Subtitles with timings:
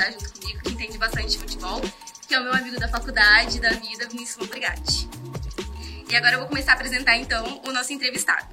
[0.00, 1.80] entrevistar junto comigo, que entende bastante de futebol,
[2.26, 5.08] que é o meu amigo da faculdade, da vida, Vinícius Lombrigatti.
[6.08, 8.46] E agora eu vou começar a apresentar então o nosso entrevistado.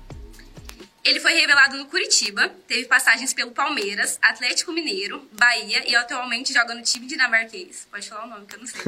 [1.04, 6.76] Ele foi revelado no Curitiba, teve passagens pelo Palmeiras, Atlético Mineiro, Bahia e atualmente joga
[6.76, 7.88] no time dinamarquês.
[7.90, 8.82] Pode falar o nome que eu não sei.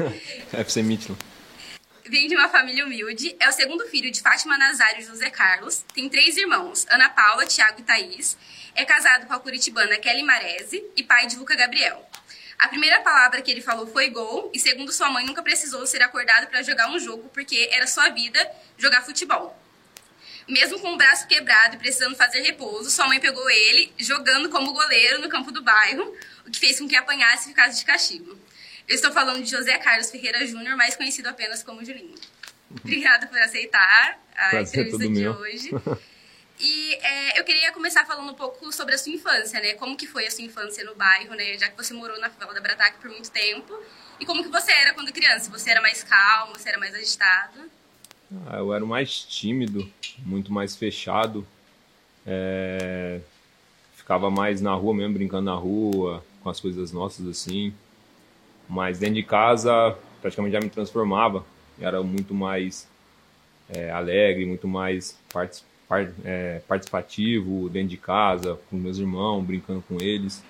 [0.52, 1.20] FC Midland.
[2.04, 5.84] Vem de uma família humilde, é o segundo filho de Fátima Nazário e José Carlos,
[5.94, 8.36] tem três irmãos, Ana Paula, Tiago e Thaís,
[8.74, 12.09] é casado com a curitibana Kelly Marese e pai de Luca Gabriel.
[12.60, 16.02] A primeira palavra que ele falou foi gol, e segundo sua mãe, nunca precisou ser
[16.02, 18.38] acordado para jogar um jogo, porque era sua vida
[18.76, 19.58] jogar futebol.
[20.46, 24.74] Mesmo com o braço quebrado e precisando fazer repouso, sua mãe pegou ele jogando como
[24.74, 26.14] goleiro no campo do bairro,
[26.46, 28.38] o que fez com que apanhasse e ficasse de castigo.
[28.86, 32.14] Eu estou falando de José Carlos Ferreira Júnior, mais conhecido apenas como Julinho.
[32.70, 35.70] Obrigada por aceitar a Prazer, entrevista de hoje.
[36.60, 39.74] E é, eu queria começar falando um pouco sobre a sua infância, né?
[39.74, 41.56] Como que foi a sua infância no bairro, né?
[41.58, 43.72] Já que você morou na favela da Brataque por muito tempo.
[44.18, 45.50] E como que você era quando criança?
[45.50, 47.70] Você era mais calmo, você era mais agitado?
[48.46, 51.46] Ah, eu era mais tímido, muito mais fechado.
[52.26, 53.20] É,
[53.96, 57.72] Ficava mais na rua mesmo, brincando na rua, com as coisas nossas assim.
[58.68, 61.44] Mas dentro de casa, praticamente já me transformava.
[61.80, 62.88] Era muito mais
[63.68, 69.82] é, alegre, muito mais partic- par- é, participativo dentro de casa, com meus irmãos, brincando
[69.88, 70.40] com eles.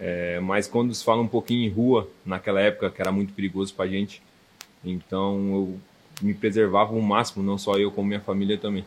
[0.00, 3.72] É, mas quando se fala um pouquinho em rua, naquela época que era muito perigoso
[3.72, 4.20] pra gente,
[4.84, 5.80] então eu
[6.20, 8.84] me preservava o máximo, não só eu, como minha família também.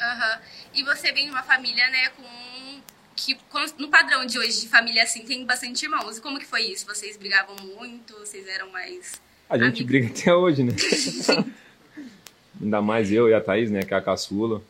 [0.00, 0.40] Aham.
[0.74, 2.22] E você vem de uma família, né, com...
[3.14, 3.36] Que,
[3.78, 6.16] no padrão de hoje de família assim, tem bastante irmãos.
[6.16, 6.86] E como que foi isso?
[6.86, 8.14] Vocês brigavam muito?
[8.14, 9.20] Vocês eram mais...
[9.50, 9.86] A gente Amigo.
[9.86, 10.72] briga até hoje, né?
[12.62, 14.62] Ainda mais eu e a Thaís, né, que é a caçula.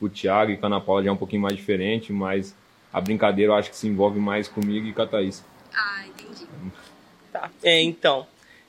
[0.00, 2.54] O Thiago e com a Ana Paula já é um pouquinho mais diferente, mas
[2.92, 5.42] a brincadeira eu acho que se envolve mais comigo e com a Thaís.
[5.74, 6.46] Ah, entendi.
[7.32, 7.50] Tá.
[7.62, 8.26] É, então,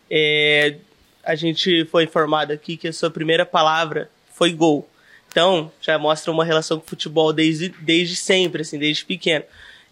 [0.09, 0.77] é,
[1.23, 4.89] a gente foi informado aqui que a sua primeira palavra foi gol.
[5.29, 9.43] Então, já mostra uma relação com o futebol desde, desde sempre, assim, desde pequeno.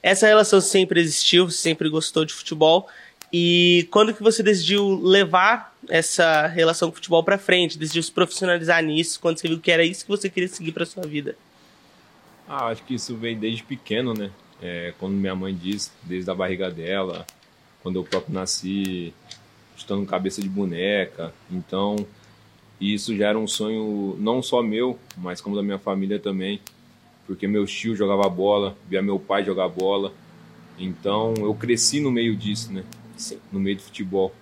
[0.01, 2.87] Essa relação sempre existiu, você sempre gostou de futebol.
[3.37, 7.77] E quando que você decidiu levar essa relação com o futebol pra frente?
[7.77, 9.19] Decidiu se profissionalizar nisso?
[9.19, 11.35] Quando você viu que era isso que você queria seguir pra sua vida?
[12.47, 14.31] Ah, acho que isso veio desde pequeno, né?
[14.61, 17.27] É, quando minha mãe disse, desde a barriga dela,
[17.83, 19.13] quando eu próprio nasci,
[19.75, 21.33] chutando cabeça de boneca.
[21.51, 22.07] Então,
[22.79, 26.61] isso já era um sonho não só meu, mas como da minha família também.
[27.27, 30.13] Porque meu tio jogava bola, via meu pai jogar bola.
[30.79, 32.85] Então, eu cresci no meio disso, né?
[33.17, 33.37] Sim.
[33.51, 34.33] no meio do futebol.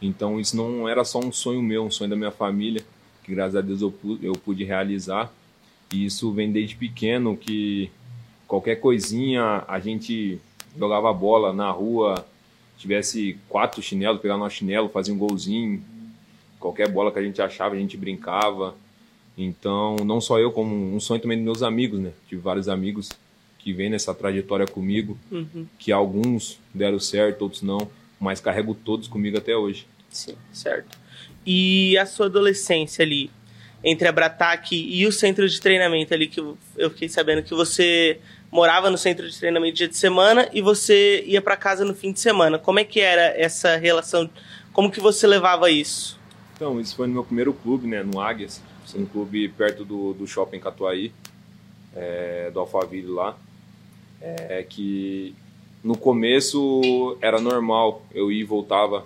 [0.00, 2.82] Então isso não era só um sonho meu, um sonho da minha família,
[3.22, 5.32] que graças a Deus eu pude, eu pude realizar.
[5.92, 7.90] E isso vem desde pequeno, que
[8.48, 10.40] qualquer coisinha a gente
[10.76, 12.26] jogava bola na rua,
[12.78, 15.82] tivesse quatro chinelos, pegava nosso chinelo, fazia um golzinho.
[16.58, 18.74] Qualquer bola que a gente achava, a gente brincava.
[19.36, 22.12] Então, não só eu, como um sonho também dos meus amigos, né?
[22.28, 23.10] Tive vários amigos
[23.58, 25.66] que vêm nessa trajetória comigo, Uhum.
[25.78, 27.88] que alguns deram certo, outros não,
[28.22, 29.84] mas carrego todos comigo até hoje.
[30.08, 30.96] Sim, certo.
[31.44, 33.28] E a sua adolescência ali,
[33.82, 38.20] entre a Brataque e o centro de treinamento ali, que eu fiquei sabendo que você
[38.48, 42.12] morava no centro de treinamento dia de semana e você ia para casa no fim
[42.12, 42.60] de semana.
[42.60, 44.30] Como é que era essa relação?
[44.72, 46.16] Como que você levava isso?
[46.54, 48.62] Então, isso foi no meu primeiro clube, né, no Águias,
[48.94, 51.12] um clube perto do, do shopping Catuaí,
[51.96, 53.36] é, do Alphaville lá,
[54.20, 55.34] é que
[55.82, 59.04] no começo era normal, eu ia e voltava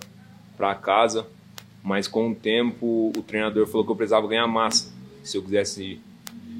[0.55, 1.25] para casa,
[1.83, 4.93] mas com o tempo o treinador falou que eu precisava ganhar massa.
[5.23, 5.99] Se eu quisesse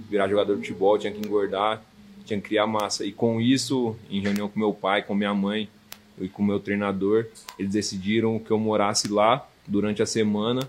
[0.09, 1.83] virar jogador de futebol, tinha que engordar,
[2.25, 3.05] tinha que criar massa.
[3.05, 5.69] E com isso, em reunião com meu pai, com minha mãe
[6.19, 7.27] e com meu treinador,
[7.59, 10.67] eles decidiram que eu morasse lá durante a semana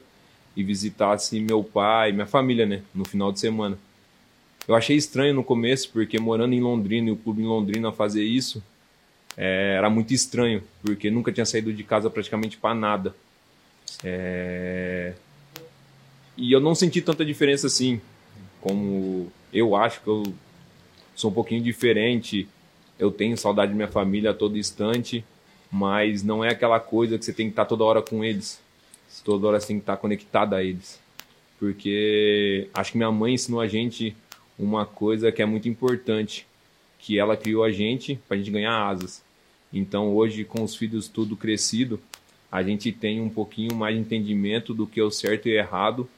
[0.55, 3.79] e visitasse meu pai, minha família, né, no final de semana.
[4.67, 8.25] Eu achei estranho no começo, porque morando em Londrina e o clube em Londrina fazer
[8.25, 8.63] isso
[9.41, 13.15] é, era muito estranho, porque nunca tinha saído de casa praticamente para nada.
[14.03, 15.13] É,
[16.37, 18.01] E eu não senti tanta diferença assim,
[18.61, 20.35] como eu acho que eu
[21.15, 22.49] sou um pouquinho diferente.
[22.99, 25.25] Eu tenho saudade da minha família a todo instante,
[25.71, 28.61] mas não é aquela coisa que você tem que estar toda hora com eles.
[29.25, 31.01] Toda hora você tem que estar conectado a eles.
[31.61, 34.17] Porque acho que minha mãe ensinou a gente
[34.59, 36.47] uma coisa que é muito importante,
[36.99, 39.28] que ela criou a gente para a gente ganhar asas.
[39.73, 42.01] Então hoje, com os filhos tudo crescido,
[42.51, 46.09] a gente tem um pouquinho mais de entendimento do que é o certo e errado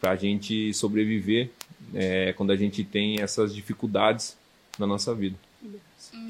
[0.00, 1.50] para a gente sobreviver
[1.94, 4.36] é, quando a gente tem essas dificuldades
[4.78, 5.36] na nossa vida.
[5.62, 6.28] Uhum.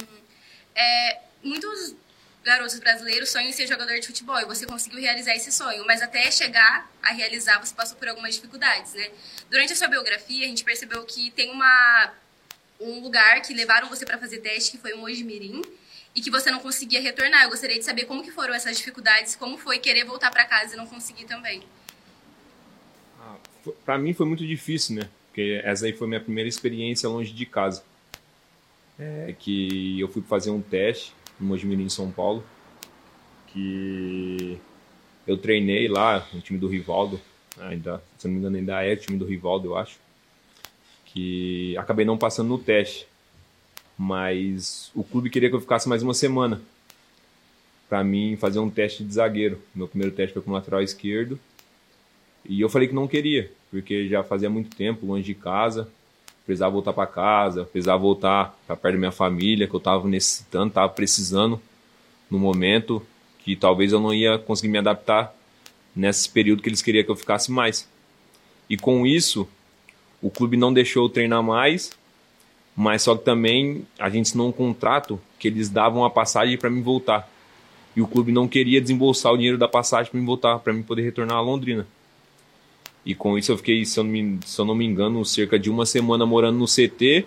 [0.75, 1.95] É, muitos
[2.43, 6.03] garotos brasileiros sonham em ser jogador de futebol e você conseguiu realizar esse sonho, mas
[6.03, 9.11] até chegar a realizar você passou por algumas dificuldades, né?
[9.51, 12.13] Durante a sua biografia, a gente percebeu que tem uma
[12.81, 15.61] um lugar que levaram você para fazer teste, que foi o Mojimirim,
[16.15, 17.45] e que você não conseguia retornar.
[17.45, 20.75] Eu gostaria de saber como que foram essas dificuldades, como foi querer voltar para casa
[20.75, 21.63] e não conseguir também.
[23.21, 23.37] Ah,
[23.85, 25.09] para mim foi muito difícil, né?
[25.27, 27.85] Porque essa aí foi minha primeira experiência longe de casa.
[28.99, 32.45] É que eu fui fazer um teste no Mojimirim, em São Paulo,
[33.47, 34.59] que
[35.27, 37.21] eu treinei lá no time do Rivaldo,
[37.59, 39.99] ainda, se não me engano ainda é o time do Rivaldo, eu acho,
[41.07, 43.07] que acabei não passando no teste,
[44.03, 46.63] mas o clube queria que eu ficasse mais uma semana
[47.87, 49.61] para mim fazer um teste de zagueiro.
[49.75, 51.39] Meu primeiro teste foi com lateral esquerdo
[52.43, 55.87] e eu falei que não queria, porque já fazia muito tempo longe de casa,
[56.47, 60.69] precisava voltar para casa, precisava voltar para perto da minha família, que eu estava necessitando,
[60.69, 61.61] estava precisando
[62.31, 63.07] no momento
[63.41, 65.35] que talvez eu não ia conseguir me adaptar
[65.95, 67.87] nesse período que eles queriam que eu ficasse mais.
[68.67, 69.47] E com isso,
[70.23, 71.91] o clube não deixou eu treinar mais,
[72.81, 76.71] mas só que também a gente assinou um contrato que eles davam a passagem para
[76.71, 77.31] mim voltar.
[77.95, 80.83] E o clube não queria desembolsar o dinheiro da passagem para mim voltar, para mim
[80.83, 81.87] poder retornar a Londrina.
[83.05, 85.59] E com isso eu fiquei, se eu, não me, se eu não me engano, cerca
[85.59, 87.27] de uma semana morando no CT,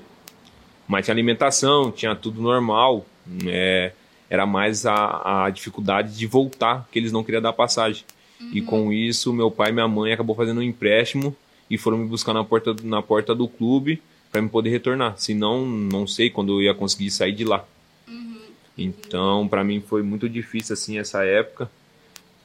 [0.87, 3.05] mas tinha alimentação, tinha tudo normal.
[3.45, 3.91] É,
[4.31, 8.03] era mais a, a dificuldade de voltar, que eles não queriam dar passagem.
[8.41, 8.49] Uhum.
[8.53, 11.35] E com isso, meu pai e minha mãe acabou fazendo um empréstimo
[11.69, 14.01] e foram me buscar na porta, na porta do clube
[14.33, 15.15] para me poder retornar.
[15.15, 17.63] Senão, não sei quando eu ia conseguir sair de lá.
[18.07, 18.41] Uhum.
[18.75, 21.69] Então, para mim foi muito difícil assim essa época,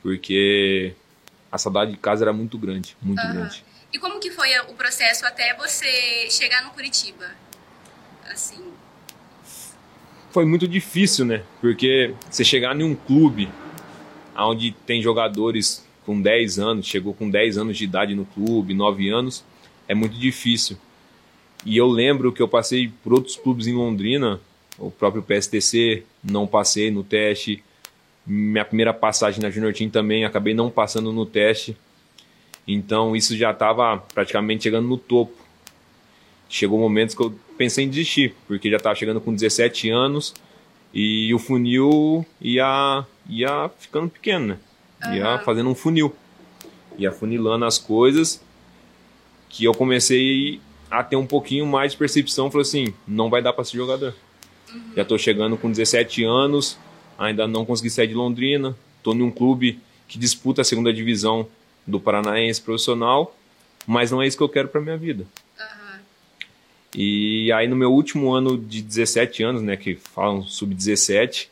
[0.02, 0.92] porque
[1.50, 3.32] a saudade de casa era muito grande, muito uhum.
[3.32, 3.64] grande.
[3.90, 7.24] E como que foi o processo até você chegar no Curitiba?
[8.30, 8.62] Assim.
[10.30, 11.42] Foi muito difícil, né?
[11.58, 13.48] Porque você chegar em um clube
[14.36, 19.08] onde tem jogadores com 10 anos, chegou com 10 anos de idade no clube, 9
[19.08, 19.42] anos,
[19.88, 20.76] é muito difícil.
[21.68, 24.40] E eu lembro que eu passei por outros clubes em Londrina,
[24.78, 27.62] o próprio PSTC, não passei no teste,
[28.26, 31.76] minha primeira passagem na Junior Team também acabei não passando no teste.
[32.66, 35.36] Então isso já estava praticamente chegando no topo.
[36.48, 40.34] Chegou momentos que eu pensei em desistir, porque já estava chegando com 17 anos
[40.94, 44.58] e o funil ia, ia ficando pequeno, né?
[45.18, 45.44] Ia uhum.
[45.44, 46.16] fazendo um funil.
[46.96, 48.42] Ia funilando as coisas
[49.50, 52.50] que eu comecei a ter um pouquinho mais de percepção.
[52.50, 54.14] Falei assim, não vai dar para ser jogador.
[54.72, 54.92] Uhum.
[54.96, 56.78] Já estou chegando com 17 anos,
[57.18, 61.48] ainda não consegui sair de Londrina, estou em um clube que disputa a segunda divisão
[61.86, 63.36] do Paranaense profissional,
[63.86, 65.24] mas não é isso que eu quero para minha vida.
[65.58, 66.00] Uhum.
[66.94, 71.48] E aí no meu último ano de 17 anos, né, que falam sub-17,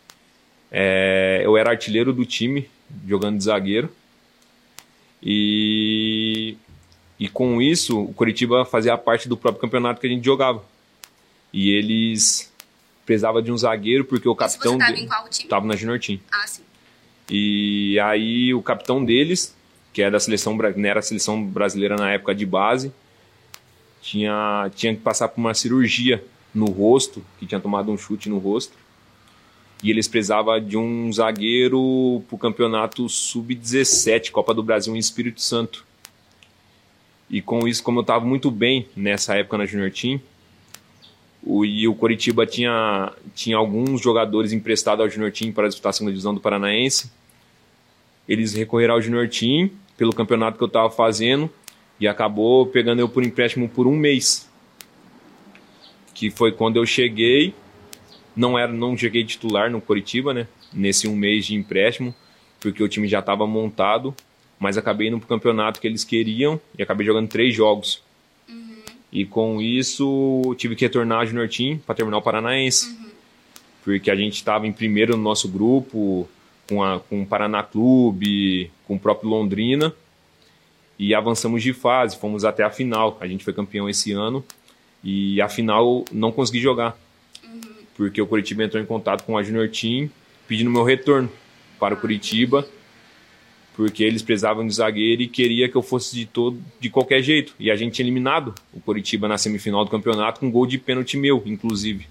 [0.71, 2.69] é, eu era artilheiro do time,
[3.07, 3.91] jogando de zagueiro.
[5.23, 6.57] E,
[7.19, 10.63] e com isso, o Curitiba fazia parte do próprio campeonato que a gente jogava.
[11.53, 12.53] E eles
[13.07, 15.49] precisava de um zagueiro porque o capitão você tava em qual time?
[15.49, 16.21] Tava na Junior Team.
[16.31, 16.63] Ah, sim.
[17.31, 19.57] E aí o capitão deles,
[19.93, 22.93] que era da seleção, era a seleção brasileira na época de base,
[24.03, 26.23] tinha, tinha que passar por uma cirurgia
[26.55, 28.75] no rosto, que tinha tomado um chute no rosto.
[29.83, 35.41] E eles precisavam de um zagueiro para o campeonato sub-17, Copa do Brasil em Espírito
[35.41, 35.86] Santo.
[37.29, 40.21] E com isso, como eu estava muito bem nessa época na Junior Team,
[41.43, 45.93] o, e o Coritiba tinha, tinha alguns jogadores emprestados ao Junior Team para disputar a
[45.93, 47.11] segunda divisão do Paranaense.
[48.29, 51.49] Eles recorreram ao Junior Team pelo campeonato que eu estava fazendo
[52.01, 54.51] e acabou pegando eu por empréstimo por um mês.
[56.13, 57.55] Que foi quando eu cheguei,
[58.35, 60.49] não era não cheguei titular no Coritiba, né?
[60.73, 62.15] Nesse um mês de empréstimo,
[62.61, 64.15] porque o time já estava montado,
[64.59, 68.03] mas acabei indo para o campeonato que eles queriam e acabei jogando três jogos.
[69.13, 72.89] E com isso tive que retornar a Junior Team para terminar o Paranaense.
[72.89, 73.11] Uhum.
[73.85, 76.29] Porque a gente estava em primeiro no nosso grupo,
[76.69, 79.95] com, a, com o Paraná Clube, com o próprio Londrina.
[80.99, 83.17] E avançamos de fase, fomos até a final.
[83.21, 84.45] A gente foi campeão esse ano.
[85.05, 86.99] E a final não consegui jogar.
[87.45, 87.61] Uhum.
[87.97, 90.11] Porque o Curitiba entrou em contato com a Junior Team
[90.49, 91.31] pedindo meu retorno
[91.79, 92.67] para o Curitiba
[93.77, 97.55] porque eles precisavam de zagueiro e queria que eu fosse de todo de qualquer jeito.
[97.61, 101.19] E a gente tinha eliminado o Coritiba na semifinal do campeonato com gol de pênalti
[101.19, 102.07] meu, inclusive.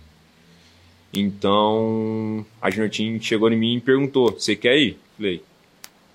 [1.12, 5.00] Então a Junior chegou em mim e perguntou: Você quer ir?
[5.18, 5.42] Falei: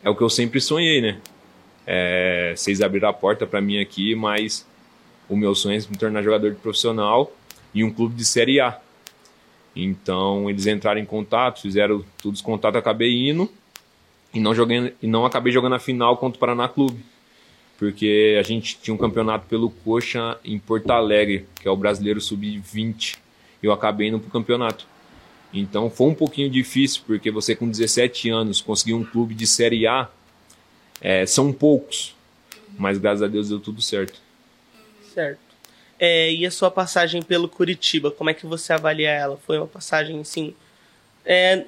[0.04, 1.18] É o que eu sempre sonhei, né?
[1.84, 4.64] É, vocês abriram a porta para mim aqui, mas
[5.28, 7.32] o meu sonho é me tornar jogador de profissional
[7.74, 8.78] em um clube de Série A.
[9.74, 13.50] Então eles entraram em contato, fizeram todos os contatos, acabei indo
[14.32, 17.04] e não joguei e não acabei jogando a final contra o Paraná Clube.
[17.78, 22.20] Porque a gente tinha um campeonato pelo Coxa em Porto Alegre, que é o Brasileiro
[22.20, 23.16] Sub-20.
[23.62, 24.86] E eu acabei indo pro campeonato.
[25.52, 29.86] Então foi um pouquinho difícil, porque você com 17 anos conseguir um clube de Série
[29.86, 30.08] A,
[31.00, 32.14] é, são poucos.
[32.78, 34.20] Mas graças a Deus deu tudo certo.
[35.12, 35.40] Certo.
[35.98, 39.36] É, e a sua passagem pelo Curitiba, como é que você avalia ela?
[39.36, 40.54] Foi uma passagem, assim,
[41.24, 41.66] é,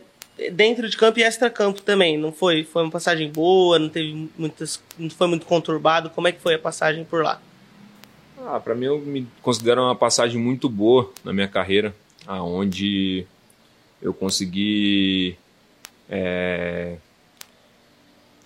[0.51, 2.65] dentro de campo e extra-campo também, não foi?
[2.65, 6.11] Foi uma passagem boa, não teve muitas, não foi muito conturbado.
[6.11, 7.41] Como é que foi a passagem por lá?
[8.45, 11.95] Ah, para mim eu me considero uma passagem muito boa na minha carreira,
[12.27, 13.27] aonde
[14.01, 15.37] eu consegui
[16.11, 16.97] é,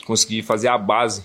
[0.05, 1.25] consegui fazer a base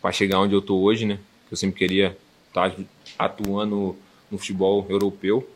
[0.00, 1.18] para chegar onde eu tô hoje, né?
[1.50, 2.16] Eu sempre queria
[2.48, 2.76] estar tá
[3.18, 3.96] atuando
[4.30, 5.48] no futebol europeu.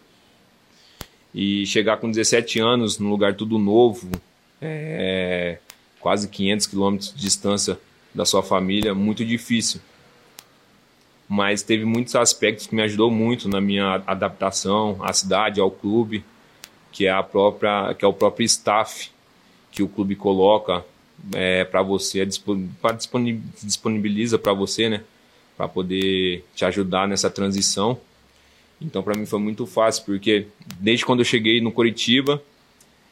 [1.32, 4.10] E chegar com 17 anos num lugar tudo novo,
[4.66, 5.58] é,
[6.00, 7.78] quase 500 quilômetros de distância
[8.14, 9.80] da sua família, muito difícil.
[11.28, 16.24] Mas teve muitos aspectos que me ajudou muito na minha adaptação à cidade, ao clube,
[16.92, 19.10] que é a própria, que é o próprio staff
[19.72, 20.84] que o clube coloca
[21.32, 22.24] é, para você,
[23.62, 25.02] disponibiliza para você, né?
[25.56, 27.98] para poder te ajudar nessa transição.
[28.80, 30.46] Então, para mim foi muito fácil, porque
[30.78, 32.42] desde quando eu cheguei no Curitiba,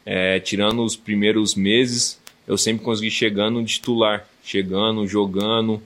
[0.04, 5.82] é, tirando os primeiros meses, eu sempre consegui chegando titular, chegando, jogando,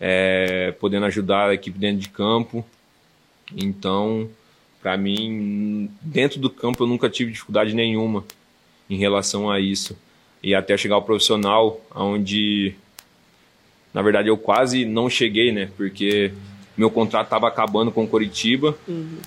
[0.00, 2.64] é, podendo ajudar a equipe dentro de campo.
[3.56, 4.28] Então,
[4.82, 8.24] para mim, dentro do campo eu nunca tive dificuldade nenhuma
[8.88, 9.96] em relação a isso.
[10.42, 12.74] E até chegar ao profissional, onde
[13.94, 15.70] na verdade, eu quase não cheguei, né?
[15.76, 16.32] Porque
[16.76, 18.76] meu contrato estava acabando com o Coritiba.
[18.88, 19.18] Uhum.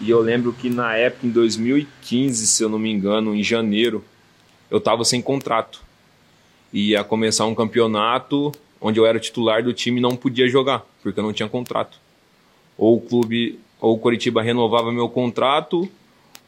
[0.00, 4.04] E eu lembro que na época, em 2015, se eu não me engano, em janeiro,
[4.70, 5.82] eu estava sem contrato.
[6.72, 11.18] Ia começar um campeonato onde eu era titular do time e não podia jogar, porque
[11.18, 11.98] eu não tinha contrato.
[12.76, 15.88] Ou o clube, ou o Coritiba renovava meu contrato,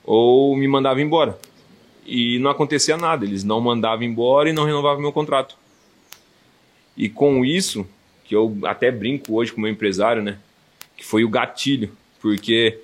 [0.04, 1.38] ou me mandava embora.
[2.04, 5.56] E não acontecia nada, eles não mandavam embora e não renovavam meu contrato.
[6.96, 7.86] E com isso,
[8.24, 10.38] que eu até brinco hoje com meu empresário, né?
[10.96, 12.78] Que foi o gatilho, porque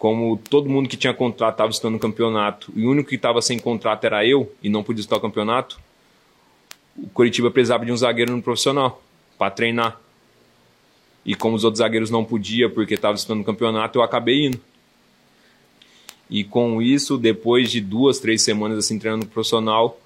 [0.00, 3.42] como todo mundo que tinha contrato estava estando no campeonato e o único que estava
[3.42, 5.78] sem contrato era eu e não podia estar no campeonato,
[6.96, 9.02] o Curitiba precisava de um zagueiro no profissional
[9.36, 10.00] para treinar.
[11.22, 14.58] E como os outros zagueiros não podiam porque estava estando no campeonato, eu acabei indo.
[16.30, 20.00] E com isso, depois de duas, três semanas assim treinando profissional,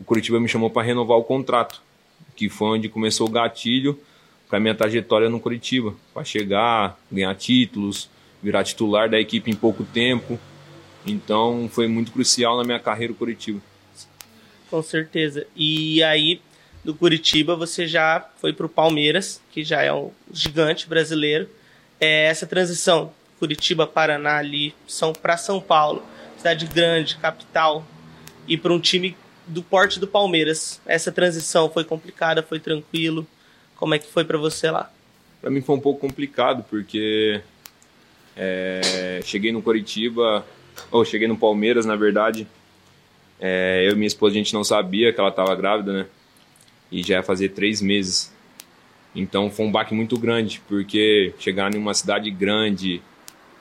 [0.00, 1.82] o Curitiba me chamou para renovar o contrato
[2.34, 4.00] que foi onde começou o gatilho
[4.48, 8.08] para minha trajetória no Curitiba, para chegar, ganhar títulos,
[8.42, 10.38] virar titular da equipe em pouco tempo.
[11.06, 13.60] Então foi muito crucial na minha carreira o Curitiba.
[14.70, 15.46] Com certeza.
[15.54, 16.40] E aí
[16.84, 21.48] do Curitiba você já foi para o Palmeiras, que já é um gigante brasileiro.
[22.00, 26.02] É essa transição Curitiba, Paraná ali, são para São Paulo,
[26.36, 27.84] cidade grande, capital,
[28.48, 29.16] e para um time
[29.46, 30.80] do porte do Palmeiras.
[30.86, 33.26] Essa transição foi complicada, foi tranquilo?
[33.76, 34.90] Como é que foi para você lá?
[35.40, 37.42] Para mim foi um pouco complicado, porque
[38.36, 40.46] é, cheguei no Coritiba,
[40.90, 42.46] ou cheguei no Palmeiras, na verdade.
[43.40, 46.06] É, eu e minha esposa, a gente não sabia que ela estava grávida, né?
[46.90, 48.32] E já ia fazer três meses.
[49.14, 53.00] Então foi um baque muito grande, porque chegar em uma cidade grande,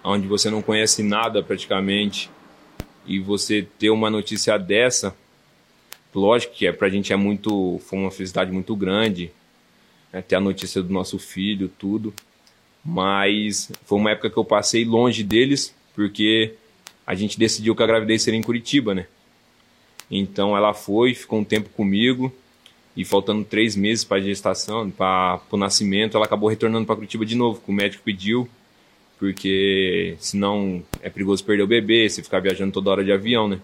[0.03, 2.29] onde você não conhece nada praticamente,
[3.07, 5.15] e você ter uma notícia dessa,
[6.15, 7.77] Lógico que é, pra gente é muito.
[7.85, 9.31] Foi uma felicidade muito grande
[10.13, 12.13] né, ter a notícia do nosso filho, tudo.
[12.85, 16.53] Mas foi uma época que eu passei longe deles, porque
[17.05, 19.07] a gente decidiu que a gravidez seria em Curitiba, né?
[20.09, 22.31] Então ela foi, ficou um tempo comigo,
[22.95, 27.25] e faltando três meses para a gestação, para o nascimento, ela acabou retornando para Curitiba
[27.25, 28.47] de novo, que o médico pediu,
[29.19, 33.59] porque senão é perigoso perder o bebê, se ficar viajando toda hora de avião, né?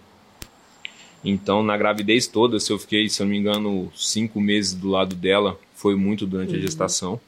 [1.23, 4.89] Então, na gravidez toda, se eu fiquei, se eu não me engano, cinco meses do
[4.89, 6.57] lado dela, foi muito durante uhum.
[6.57, 7.21] a gestação.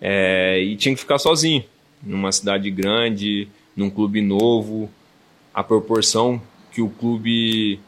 [0.00, 1.64] É, e tinha que ficar sozinho,
[2.02, 4.90] numa cidade grande, num clube novo.
[5.52, 6.40] A proporção
[6.72, 7.80] que o clube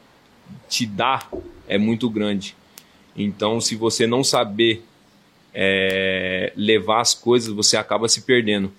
[0.67, 1.27] te dá
[1.67, 2.55] é muito grande.
[3.15, 4.83] Então, se você não saber
[5.53, 8.71] é, levar as coisas, você acaba se perdendo.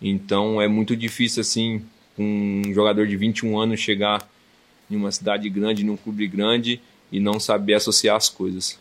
[0.00, 1.82] Então, é muito difícil, assim,
[2.18, 4.26] um jogador de 21 anos chegar
[4.90, 6.80] em uma cidade grande, num clube grande
[7.12, 8.78] e não saber associar as coisas.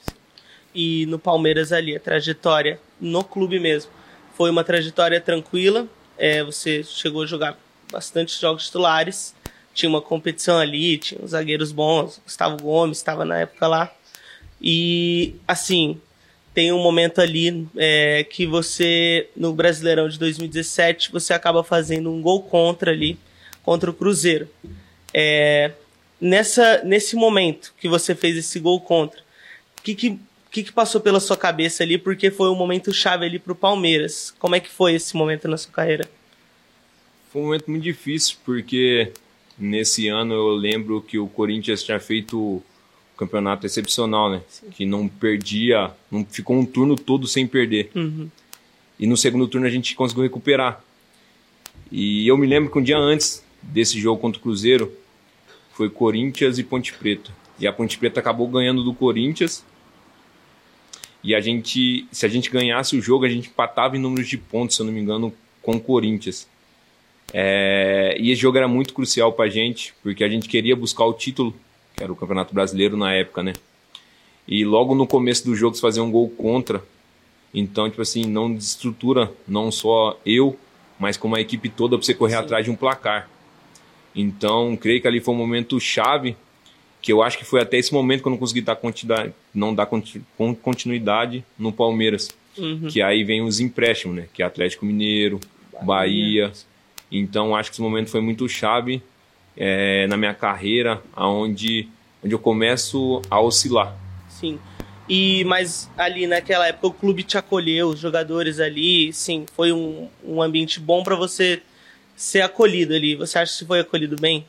[0.81, 3.91] E no Palmeiras ali, a trajetória no clube mesmo,
[4.33, 5.85] foi uma trajetória tranquila.
[6.17, 7.59] É, você chegou a jogar
[7.91, 9.35] bastante jogos titulares.
[9.73, 12.21] Tinha uma competição ali, tinha os zagueiros bons.
[12.23, 13.93] Gustavo Gomes estava na época lá.
[14.61, 15.99] E, assim,
[16.53, 22.21] tem um momento ali é, que você, no Brasileirão de 2017, você acaba fazendo um
[22.21, 23.19] gol contra ali,
[23.63, 24.47] contra o Cruzeiro.
[25.13, 25.73] É,
[26.21, 29.19] nessa, nesse momento que você fez esse gol contra,
[29.77, 30.19] o que, que,
[30.51, 31.97] que, que passou pela sua cabeça ali?
[31.97, 34.33] Porque foi um momento chave ali para o Palmeiras.
[34.39, 36.09] Como é que foi esse momento na sua carreira?
[37.31, 39.11] Foi um momento muito difícil, porque
[39.57, 42.61] nesse ano eu lembro que o Corinthians tinha feito um
[43.17, 44.41] campeonato excepcional, né?
[44.47, 44.69] Sim.
[44.71, 47.91] Que não perdia, não ficou um turno todo sem perder.
[47.93, 48.29] Uhum.
[48.99, 50.83] E no segundo turno a gente conseguiu recuperar.
[51.91, 54.91] E eu me lembro que um dia antes desse jogo contra o Cruzeiro
[55.73, 57.31] foi Corinthians e Ponte Preta.
[57.59, 59.63] E a Ponte Preta acabou ganhando do Corinthians.
[61.23, 64.37] E a gente, se a gente ganhasse o jogo, a gente empatava em números de
[64.37, 66.47] pontos, se eu não me engano, com o Corinthians.
[67.33, 71.13] É, e esse jogo era muito crucial pra gente, porque a gente queria buscar o
[71.13, 71.53] título,
[71.95, 73.53] que era o Campeonato Brasileiro na época, né?
[74.47, 76.83] E logo no começo do jogo se fazia um gol contra.
[77.53, 80.57] Então, tipo assim, não desestrutura não só eu,
[80.99, 82.39] mas como a equipe toda pra você correr Sim.
[82.39, 83.29] atrás de um placar.
[84.15, 86.35] Então, creio que ali foi um momento chave,
[87.01, 89.73] que eu acho que foi até esse momento que eu não consegui dar continuidade, não
[89.73, 89.87] dar
[90.61, 92.29] continuidade no Palmeiras.
[92.57, 92.87] Uhum.
[92.89, 94.27] Que aí vem os empréstimos, né?
[94.33, 95.39] Que é Atlético Mineiro,
[95.81, 96.53] Bahia, Bahia
[97.11, 99.01] então acho que esse momento foi muito chave
[99.57, 101.87] é, na minha carreira, aonde
[102.23, 103.95] onde eu começo a oscilar.
[104.27, 104.59] Sim.
[105.07, 110.07] E mas ali naquela época o clube te acolheu, os jogadores ali, sim, foi um,
[110.23, 111.61] um ambiente bom para você
[112.15, 113.15] ser acolhido ali.
[113.15, 114.45] Você acha que foi acolhido bem?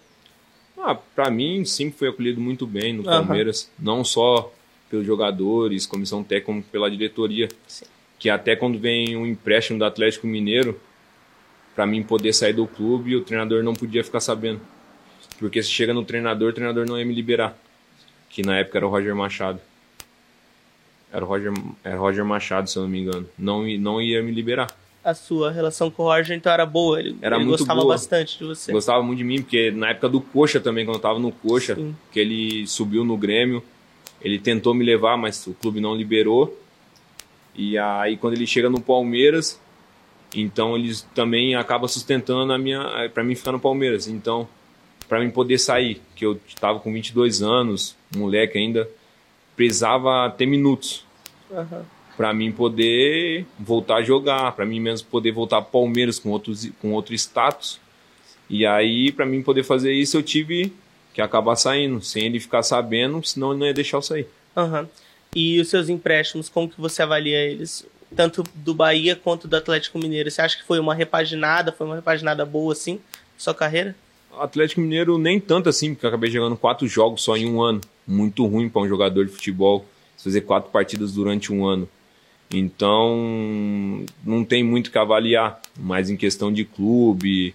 [0.82, 3.84] Ah, para mim sim foi acolhido muito bem no Palmeiras, uhum.
[3.84, 4.52] não só
[4.88, 7.48] pelos jogadores, comissão técnica, como pela diretoria.
[7.66, 7.84] Sim.
[8.18, 10.78] Que até quando vem um empréstimo do Atlético Mineiro,
[11.74, 14.60] para mim poder sair do clube, o treinador não podia ficar sabendo.
[15.38, 17.56] Porque se chega no treinador, o treinador não ia me liberar.
[18.28, 19.60] Que na época era o Roger Machado.
[21.12, 21.52] Era o Roger,
[21.82, 23.26] era Roger Machado, se eu não me engano.
[23.38, 24.66] Não, não ia me liberar.
[25.02, 27.00] A sua relação com o Roger então era boa?
[27.00, 27.94] Ele, era ele gostava boa.
[27.94, 28.70] bastante de você?
[28.70, 31.74] Gostava muito de mim, porque na época do Coxa também, quando eu tava no Coxa,
[31.74, 31.96] Sim.
[32.12, 33.62] que ele subiu no Grêmio,
[34.20, 36.54] ele tentou me levar, mas o clube não liberou.
[37.54, 39.58] E aí quando ele chega no Palmeiras,
[40.34, 44.06] então eles também acabam sustentando a minha para mim ficar no Palmeiras.
[44.06, 44.46] Então,
[45.08, 48.88] para mim poder sair, que eu estava com 22 anos, moleque ainda,
[49.56, 51.04] precisava ter minutos.
[51.50, 51.82] Uhum.
[52.20, 56.68] Para mim poder voltar a jogar, para mim mesmo poder voltar para Palmeiras com outros
[56.82, 57.80] com outro status.
[58.48, 60.70] E aí, para mim poder fazer isso, eu tive
[61.14, 64.26] que acabar saindo, sem ele ficar sabendo, senão ele não ia deixar eu sair.
[64.54, 64.86] Uhum.
[65.34, 67.86] E os seus empréstimos, como que você avalia eles?
[68.14, 70.30] tanto do Bahia quanto do Atlético Mineiro.
[70.30, 73.00] Você acha que foi uma repaginada, foi uma repaginada boa assim,
[73.38, 73.94] sua carreira?
[74.38, 77.80] Atlético Mineiro nem tanto assim, porque eu acabei jogando quatro jogos só em um ano.
[78.06, 81.88] Muito ruim para um jogador de futebol fazer quatro partidas durante um ano.
[82.52, 87.54] Então, não tem muito que avaliar, mas em questão de clube,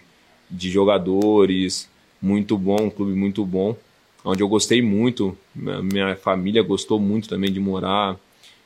[0.50, 1.90] de jogadores,
[2.22, 3.76] muito bom, um clube muito bom,
[4.24, 8.18] onde eu gostei muito, minha família gostou muito também de morar,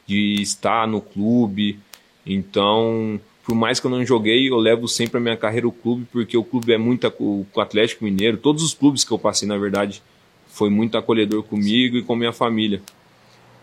[0.06, 1.80] de estar no clube.
[2.26, 6.06] Então, por mais que eu não joguei, eu levo sempre a minha carreira o clube,
[6.12, 9.58] porque o clube é muito o Atlético Mineiro, todos os clubes que eu passei, na
[9.58, 10.04] verdade,
[10.48, 12.82] foi muito acolhedor comigo e com minha família.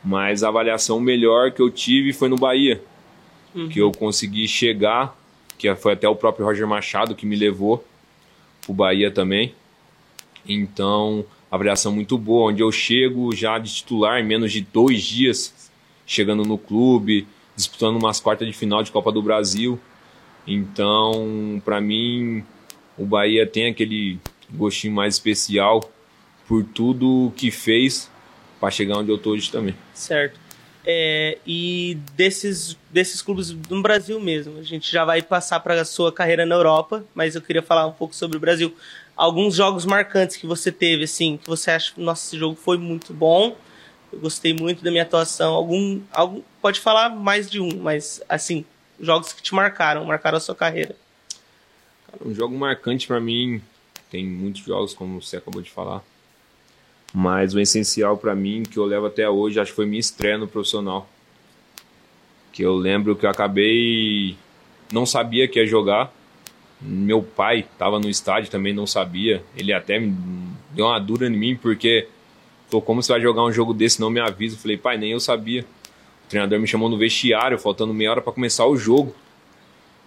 [0.06, 2.80] Mas a avaliação melhor que eu tive foi no Bahia,
[3.52, 3.68] uhum.
[3.68, 5.18] que eu consegui chegar,
[5.58, 7.84] que foi até o próprio Roger Machado que me levou
[8.68, 9.52] o Bahia também.
[10.48, 15.72] Então, avaliação muito boa, onde eu chego já de titular em menos de dois dias
[16.06, 19.76] chegando no clube, disputando umas quartas de final de Copa do Brasil.
[20.46, 22.44] Então, para mim,
[22.96, 24.20] o Bahia tem aquele
[24.52, 25.80] gostinho mais especial
[26.46, 28.08] por tudo que fez
[28.60, 29.74] para chegar onde eu tô hoje também.
[29.94, 30.46] Certo.
[30.88, 35.84] É, e desses, desses clubes no Brasil mesmo, a gente já vai passar para a
[35.84, 38.72] sua carreira na Europa, mas eu queria falar um pouco sobre o Brasil.
[39.16, 43.12] Alguns jogos marcantes que você teve, assim, que você acha, nossa, esse jogo foi muito
[43.12, 43.56] bom,
[44.12, 45.54] eu gostei muito da minha atuação.
[45.54, 48.64] Algum, algum pode falar mais de um, mas assim,
[49.00, 50.94] jogos que te marcaram, marcaram a sua carreira.
[52.24, 53.60] um jogo marcante para mim,
[54.08, 56.04] tem muitos jogos como você acabou de falar.
[57.18, 60.36] Mas o essencial para mim que eu levo até hoje, acho que foi minha estreia
[60.36, 61.08] no profissional.
[62.52, 64.36] Que eu lembro que eu acabei
[64.92, 66.12] não sabia que ia jogar.
[66.78, 69.42] Meu pai estava no estádio também não sabia.
[69.56, 69.98] Ele até
[70.72, 72.06] deu uma dura em mim porque
[72.68, 74.56] Falou, como você vai jogar um jogo desse, não me avisa.
[74.56, 75.64] Falei, pai, nem eu sabia.
[76.26, 79.14] O treinador me chamou no vestiário, faltando meia hora para começar o jogo.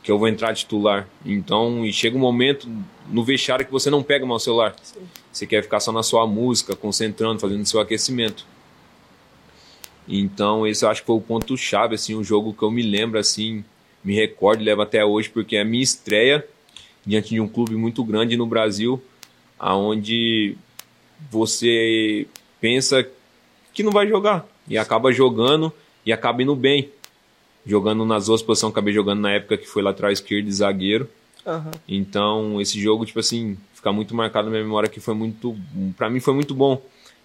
[0.04, 1.08] Que eu vou entrar titular.
[1.26, 2.68] Então, e chega um momento
[3.10, 4.76] no vestiário que você não pega mais o celular.
[4.82, 5.02] Sim.
[5.32, 8.46] Você quer ficar só na sua música, concentrando, fazendo seu aquecimento.
[10.08, 12.82] Então, esse eu acho que foi o ponto chave assim, um jogo que eu me
[12.82, 13.64] lembro assim,
[14.04, 16.46] me recordo, levo até hoje porque é a minha estreia
[17.06, 19.02] diante de um clube muito grande no Brasil,
[19.58, 20.56] aonde
[21.30, 22.26] você
[22.60, 23.08] pensa
[23.74, 25.72] que não vai jogar e acaba jogando
[26.06, 26.90] e acaba indo bem.
[27.66, 31.08] Jogando nas duas posições, acabei jogando na época que foi lateral esquerdo e zagueiro.
[31.46, 31.72] Uhum.
[31.88, 35.56] Então, esse jogo, tipo assim, fica muito marcado na minha memória que foi muito.
[35.98, 36.82] para mim foi muito bom.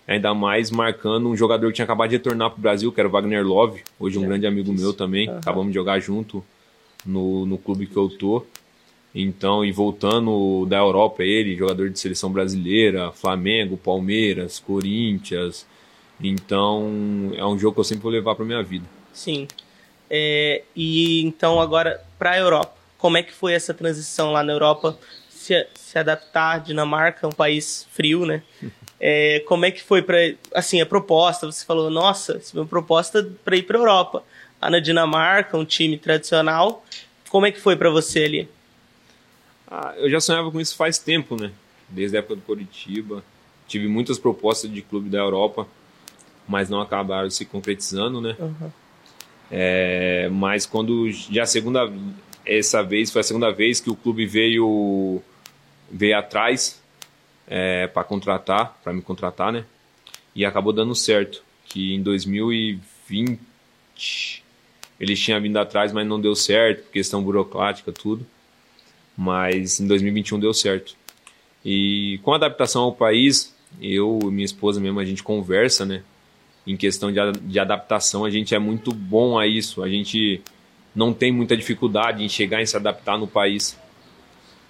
[0.07, 3.13] Ainda mais marcando um jogador que tinha acabado de retornar pro Brasil, que era o
[3.13, 5.31] Wagner Love, hoje um grande amigo meu também.
[5.31, 5.39] Uhum.
[5.39, 6.45] Acabamos de jogar junto
[7.07, 8.45] no, no clube que eu tô.
[9.15, 15.65] Então, e voltando da Europa, ele, jogador de seleção brasileira, Flamengo, Palmeiras, Corinthians.
[16.21, 18.85] Então, é um jogo que eu sempre vou levar para minha vida.
[19.13, 19.47] Sim.
[20.11, 24.53] É, e então, agora, para a Europa, como é que foi essa transição lá na
[24.53, 24.99] Europa?
[25.29, 28.43] Se, se adaptar, Dinamarca, um país frio, né?
[29.07, 30.17] É, como é que foi para
[30.55, 31.45] assim a proposta?
[31.51, 34.25] Você falou, nossa, é uma proposta para ir para Europa.
[34.63, 36.83] Lá na Dinamarca, um time tradicional.
[37.29, 38.49] Como é que foi para você ali?
[39.71, 41.51] Ah, eu já sonhava com isso faz tempo, né?
[41.87, 43.23] Desde a época do Coritiba.
[43.69, 45.67] Tive muitas propostas de clube da Europa,
[46.49, 48.37] mas não acabaram se concretizando, né?
[48.39, 48.71] Uhum.
[49.51, 51.93] É, mas quando já a segunda
[52.47, 55.23] essa vez foi a segunda vez que o clube veio
[55.91, 56.83] veio atrás
[57.47, 59.65] é, para contratar, para me contratar, né?
[60.35, 63.39] E acabou dando certo, que em 2020
[64.99, 68.27] eles tinham vindo atrás, mas não deu certo, questão burocrática, tudo
[69.17, 70.97] mas em 2021 deu certo.
[71.65, 76.03] E com a adaptação ao país, eu e minha esposa mesmo, a gente conversa, né?
[76.67, 79.83] Em questão de, de adaptação, a gente é muito bom a isso.
[79.83, 80.41] A gente
[80.95, 83.79] não tem muita dificuldade em chegar e se adaptar no país.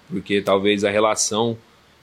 [0.09, 1.57] Porque talvez a relação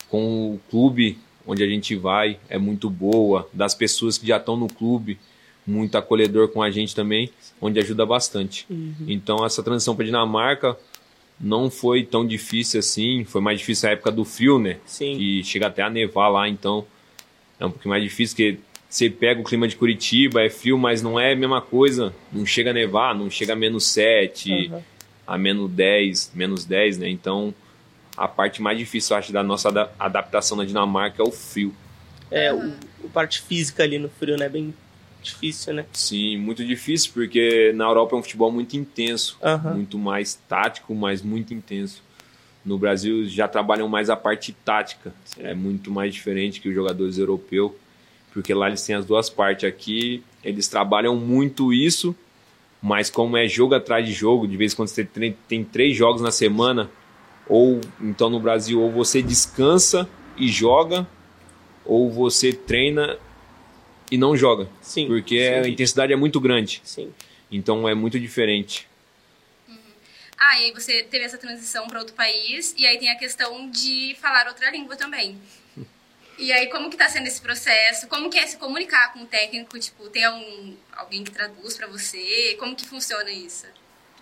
[0.09, 4.57] com o clube onde a gente vai é muito boa, das pessoas que já estão
[4.57, 5.19] no clube,
[5.67, 8.67] muito acolhedor com a gente também, onde ajuda bastante.
[8.71, 8.95] Uhum.
[9.07, 10.77] Então essa transição para Dinamarca
[11.41, 13.25] não foi tão difícil assim.
[13.25, 14.79] Foi mais difícil a época do frio, né?
[14.87, 15.17] Sim.
[15.17, 16.85] Que chega até a nevar lá, então
[17.59, 18.59] é um pouquinho mais difícil, porque
[18.93, 22.15] você pega o clima de Curitiba, é frio, mas não é a mesma coisa.
[22.31, 24.83] Não chega a nevar, não chega a menos 7, uhum.
[25.27, 27.09] a menos 10, menos 10, né?
[27.09, 27.55] Então
[28.15, 31.75] a parte mais difícil, eu acho, da nossa adaptação na Dinamarca é o frio.
[32.31, 34.47] É, o, a parte física ali no frio, né?
[34.47, 34.75] Bem
[35.23, 35.87] difícil, né?
[35.95, 39.77] Sim, muito difícil, porque na Europa é um futebol muito intenso, uhum.
[39.77, 42.03] muito mais tático, mas muito intenso.
[42.63, 47.17] No Brasil já trabalham mais a parte tática, é muito mais diferente que os jogadores
[47.17, 47.73] europeus,
[48.33, 49.65] porque lá eles têm as duas partes.
[49.65, 52.15] Aqui eles trabalham muito isso,
[52.81, 55.97] mas como é jogo atrás de jogo, de vez em quando você tem, tem três
[55.97, 56.91] jogos na semana,
[57.47, 61.07] ou então no Brasil, ou você descansa e joga,
[61.85, 63.19] ou você treina
[64.11, 64.69] e não joga.
[64.81, 65.07] Sim.
[65.07, 65.55] Porque sim.
[65.55, 66.81] a intensidade é muito grande.
[66.85, 67.13] Sim.
[67.51, 68.89] Então é muito diferente.
[69.69, 69.77] Uhum.
[70.39, 73.71] Ah, e aí você teve essa transição para outro país e aí tem a questão
[73.71, 75.39] de falar outra língua também.
[76.39, 78.09] E aí como que tá sendo esse processo?
[78.09, 79.79] Como que é se comunicar com o técnico?
[79.79, 82.57] Tipo, tem algum, alguém que traduz para você?
[82.59, 83.67] Como que funciona isso?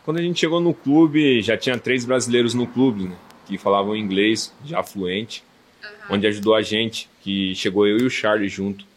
[0.05, 3.95] Quando a gente chegou no clube, já tinha três brasileiros no clube, né, que falavam
[3.95, 5.45] inglês, já fluente,
[5.83, 6.17] uhum.
[6.17, 8.91] onde ajudou a gente, que chegou eu e o Charles junto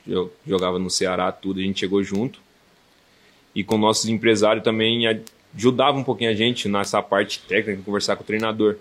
[0.46, 2.42] jogava no Ceará, tudo, a gente chegou junto.
[3.56, 5.04] E com nossos empresários também
[5.56, 8.78] ajudava um pouquinho a gente nessa parte técnica, conversar com o treinador.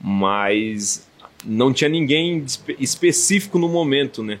[0.00, 1.06] Mas
[1.44, 2.44] não tinha ninguém
[2.78, 4.38] específico no momento, né?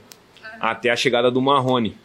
[0.60, 1.96] Até a chegada do Marrone,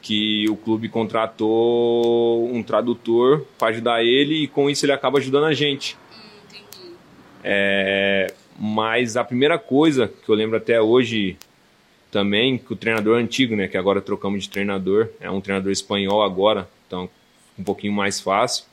[0.00, 5.44] que o clube contratou um tradutor para ajudar ele e com isso ele acaba ajudando
[5.44, 5.96] a gente.
[6.12, 6.92] Hum,
[7.42, 11.36] é, mas a primeira coisa que eu lembro até hoje
[12.10, 16.22] também que o treinador antigo, né, que agora trocamos de treinador, é um treinador espanhol
[16.22, 17.08] agora, então
[17.58, 18.64] um pouquinho mais fácil.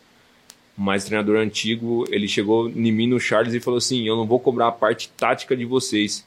[0.81, 4.25] Mas o treinador antigo, ele chegou em mim no Charles e falou assim: "Eu não
[4.25, 6.25] vou cobrar a parte tática de vocês.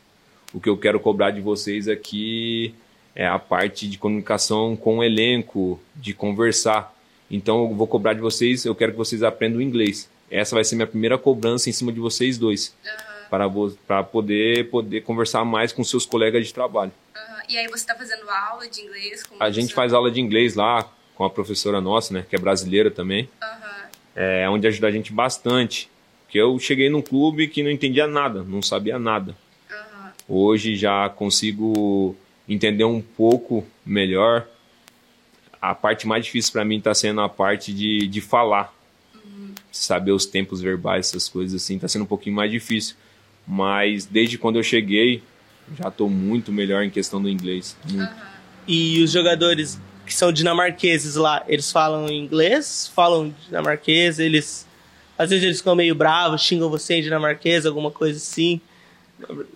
[0.53, 2.75] O que eu quero cobrar de vocês aqui
[3.15, 6.95] é a parte de comunicação com o elenco, de conversar.
[7.31, 10.11] Então eu vou cobrar de vocês, eu quero que vocês aprendam inglês.
[10.31, 12.75] Essa vai ser minha primeira cobrança em cima de vocês dois.
[12.85, 13.51] Uhum para,
[13.87, 16.93] para poder, poder conversar mais com seus colegas de trabalho.
[17.17, 17.43] Uhum.
[17.49, 19.23] E aí você está fazendo aula de inglês?
[19.41, 22.91] a gente faz aula de inglês lá com a professora nossa, né, que é brasileira
[22.91, 23.72] também, uhum.
[24.14, 25.88] É, onde ajuda a gente bastante.
[26.25, 29.37] Porque eu cheguei num clube que não entendia nada, não sabia nada.
[29.70, 30.11] Uhum.
[30.37, 32.16] Hoje já consigo
[32.48, 34.46] entender um pouco melhor.
[35.61, 38.75] A parte mais difícil para mim está sendo a parte de, de falar.
[39.14, 39.55] Uhum.
[39.70, 42.96] saber os tempos verbais, essas coisas assim, tá sendo um pouquinho mais difícil.
[43.46, 45.22] Mas desde quando eu cheguei,
[45.79, 47.77] já tô muito melhor em questão do inglês.
[47.90, 48.07] Uhum.
[48.66, 52.91] E os jogadores que são dinamarqueses lá, eles falam inglês?
[52.95, 54.19] Falam dinamarquês?
[54.19, 54.67] Eles.
[55.17, 58.61] Às vezes eles ficam meio bravos, xingam você em dinamarquês, alguma coisa assim.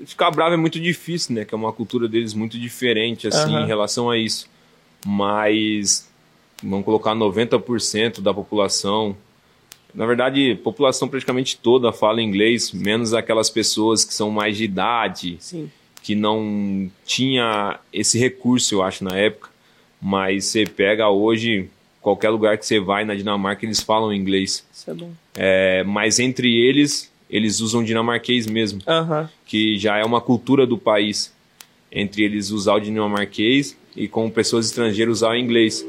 [0.04, 1.44] Ficar bravo é muito difícil, né?
[1.44, 3.64] Que é uma cultura deles muito diferente, assim, uhum.
[3.64, 4.48] em relação a isso.
[5.04, 6.09] Mas
[6.62, 9.16] vamos colocar 90% da população.
[9.94, 14.64] Na verdade, a população praticamente toda fala inglês, menos aquelas pessoas que são mais de
[14.64, 15.70] idade, Sim.
[16.02, 19.55] que não tinha esse recurso, eu acho, na época.
[20.00, 21.68] Mas você pega hoje,
[22.00, 24.64] qualquer lugar que você vai na Dinamarca, eles falam inglês.
[24.72, 25.11] Isso é bom.
[25.35, 29.28] É, mas entre eles, eles usam dinamarquês mesmo, uhum.
[29.44, 31.35] que já é uma cultura do país.
[31.90, 35.85] Entre eles usar o dinamarquês e com pessoas estrangeiras usar o inglês.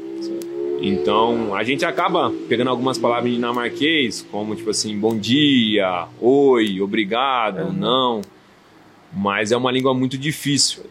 [0.80, 6.80] Então, a gente acaba pegando algumas palavras em dinamarquês, como tipo assim, bom dia, oi,
[6.80, 7.72] obrigado, uhum.
[7.72, 8.22] não.
[9.12, 10.84] Mas é uma língua muito difícil.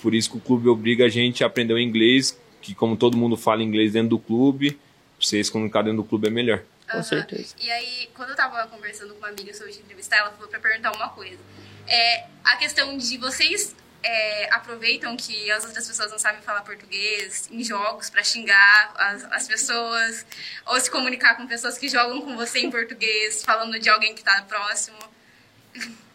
[0.00, 3.16] Por isso que o clube obriga a gente a aprender o inglês, que como todo
[3.16, 4.78] mundo fala inglês dentro do clube,
[5.20, 6.62] você se comunicar dentro do clube é melhor.
[6.90, 7.02] Com uhum.
[7.02, 7.54] certeza.
[7.60, 10.92] E aí, quando eu tava conversando com uma amiga sobre entrevistar, ela falou para perguntar
[10.92, 11.38] uma coisa.
[11.86, 17.48] É a questão de vocês é, aproveitam que as outras pessoas não sabem falar português
[17.50, 20.26] em jogos para xingar as, as pessoas,
[20.66, 24.20] ou se comunicar com pessoas que jogam com você em português, falando de alguém que
[24.20, 24.98] está próximo.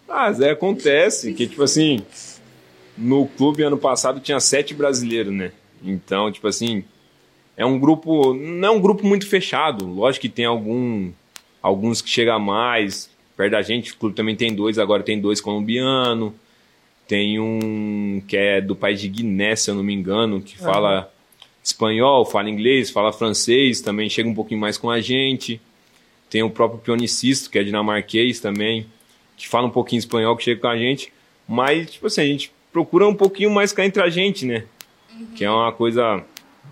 [0.07, 2.05] Ah, Zé, acontece que, tipo assim,
[2.97, 5.51] no clube ano passado tinha sete brasileiros, né?
[5.83, 6.83] Então, tipo assim,
[7.55, 9.85] é um grupo, não é um grupo muito fechado.
[9.85, 11.11] Lógico que tem algum,
[11.61, 13.93] alguns que chegam mais perto da gente.
[13.93, 16.33] O clube também tem dois, agora tem dois colombianos.
[17.07, 21.11] Tem um que é do país de Guiné, se eu não me engano, que fala
[21.63, 25.61] espanhol, fala inglês, fala francês, também chega um pouquinho mais com a gente.
[26.29, 28.85] Tem o próprio Pionicisto, que é dinamarquês também,
[29.37, 31.13] que fala um pouquinho espanhol, que chega com a gente.
[31.47, 34.65] Mas, tipo assim, a gente procura um pouquinho mais cá entre a gente, né?
[35.17, 35.27] Uhum.
[35.35, 36.23] Que é uma coisa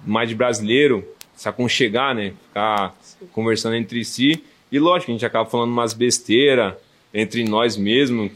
[0.05, 2.34] mais de brasileiro, se aconchegar, né?
[2.47, 2.95] Ficar
[3.31, 4.43] conversando entre si.
[4.71, 6.73] E lógico, a gente acaba falando umas besteiras
[7.13, 8.31] entre nós mesmos,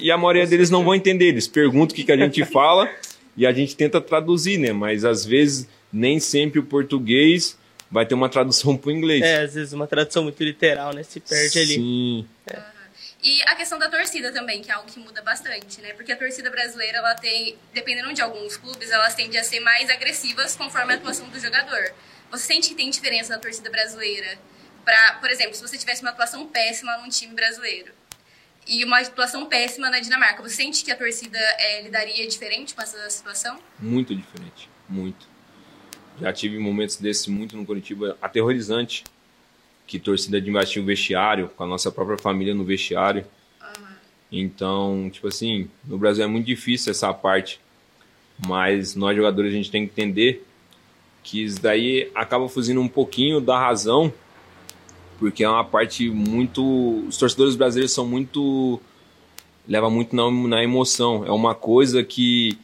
[0.00, 1.26] e a maioria deles não vão entender.
[1.26, 2.90] Eles perguntam o que, que a gente fala
[3.36, 4.72] e a gente tenta traduzir, né?
[4.72, 7.58] Mas às vezes nem sempre o português
[7.90, 9.22] vai ter uma tradução para o inglês.
[9.22, 11.02] É, às vezes uma tradução muito literal, né?
[11.02, 11.74] Se perde ali.
[11.74, 12.26] Sim.
[12.46, 12.79] É.
[13.22, 15.92] E a questão da torcida também, que é algo que muda bastante, né?
[15.92, 19.90] Porque a torcida brasileira, ela tem, dependendo de alguns clubes, elas tendem a ser mais
[19.90, 21.92] agressivas conforme a atuação do jogador.
[22.30, 24.38] Você sente que tem diferença na torcida brasileira?
[24.84, 27.92] Pra, por exemplo, se você tivesse uma atuação péssima num time brasileiro,
[28.66, 30.42] e uma situação péssima na Dinamarca.
[30.42, 33.58] Você sente que a torcida é, lidaria diferente com essa situação?
[33.78, 35.28] Muito diferente, muito.
[36.20, 39.04] Já tive momentos desses muito no Curitiba, aterrorizante,
[39.90, 43.24] que torcida de investir o vestiário, com a nossa própria família no vestiário.
[44.30, 47.60] Então, tipo assim, no Brasil é muito difícil essa parte,
[48.46, 50.46] mas nós jogadores a gente tem que entender
[51.24, 54.12] que isso daí acaba fugindo um pouquinho da razão
[55.20, 57.04] porque é uma parte muito.
[57.06, 58.80] Os torcedores brasileiros são muito.
[59.68, 61.26] leva muito na, na emoção.
[61.26, 62.58] É uma coisa que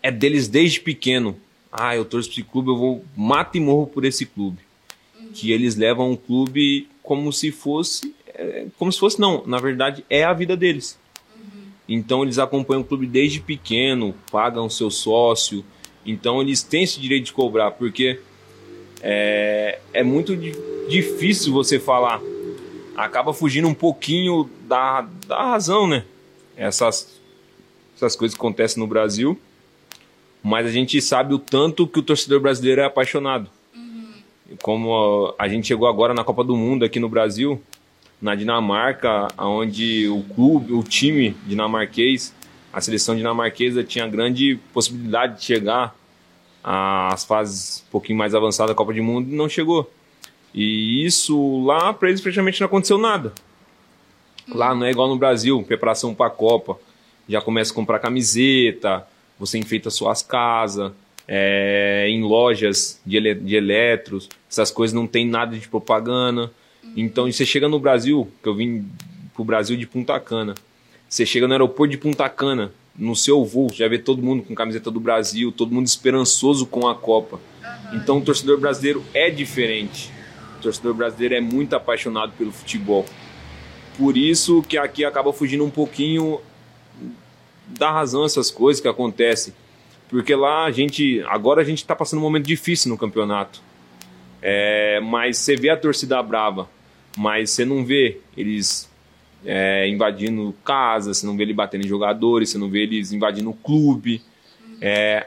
[0.00, 1.36] é deles desde pequeno.
[1.72, 4.60] Ah, eu torço para esse clube, eu vou mato e morro por esse clube.
[5.34, 8.14] Que eles levam o clube como se fosse.
[8.26, 10.98] É, como se fosse, não, na verdade é a vida deles.
[11.36, 11.62] Uhum.
[11.88, 15.64] Então eles acompanham o clube desde pequeno, pagam seu sócio.
[16.06, 18.20] Então eles têm esse direito de cobrar, porque
[19.02, 20.34] é, é muito
[20.88, 22.20] difícil você falar.
[22.96, 26.04] Acaba fugindo um pouquinho da, da razão, né?
[26.56, 27.20] Essas,
[27.96, 29.38] essas coisas que acontecem no Brasil.
[30.42, 33.50] Mas a gente sabe o tanto que o torcedor brasileiro é apaixonado.
[34.62, 37.62] Como a, gente chegou agora na Copa do Mundo aqui no Brasil,
[38.20, 42.34] na Dinamarca, onde o clube, o time dinamarquês,
[42.72, 45.94] a seleção dinamarquesa tinha grande possibilidade de chegar
[46.62, 49.90] as fases um pouquinho mais avançadas da Copa do Mundo não chegou.
[50.54, 53.32] E isso lá para eles praticamente não aconteceu nada.
[54.48, 56.78] Lá não é igual no Brasil, preparação para a Copa.
[57.28, 59.06] Já começa a comprar camiseta,
[59.38, 60.92] você enfeita suas casas,
[61.26, 66.50] é, em lojas de, ele, de eletros, essas coisas não tem nada de propaganda.
[66.96, 68.86] Então você chega no Brasil, que eu vim
[69.34, 70.54] pro Brasil de Punta Cana.
[71.08, 74.54] Você chega no aeroporto de Punta Cana, no seu voo, já vê todo mundo com
[74.54, 77.40] camiseta do Brasil, todo mundo esperançoso com a Copa.
[77.62, 77.96] Uhum.
[77.96, 80.10] Então o torcedor brasileiro é diferente.
[80.58, 83.04] O torcedor brasileiro é muito apaixonado pelo futebol.
[83.96, 86.40] Por isso que aqui acaba fugindo um pouquinho
[87.66, 89.54] da razão essas coisas que acontecem.
[90.14, 91.24] Porque lá a gente.
[91.26, 93.60] Agora a gente está passando um momento difícil no campeonato.
[94.40, 96.68] É, mas você vê a torcida brava.
[97.18, 98.88] mas você não vê eles
[99.44, 103.50] é, invadindo casa, você não vê ele batendo em jogadores, você não vê eles invadindo
[103.50, 104.22] o clube.
[104.80, 105.26] É,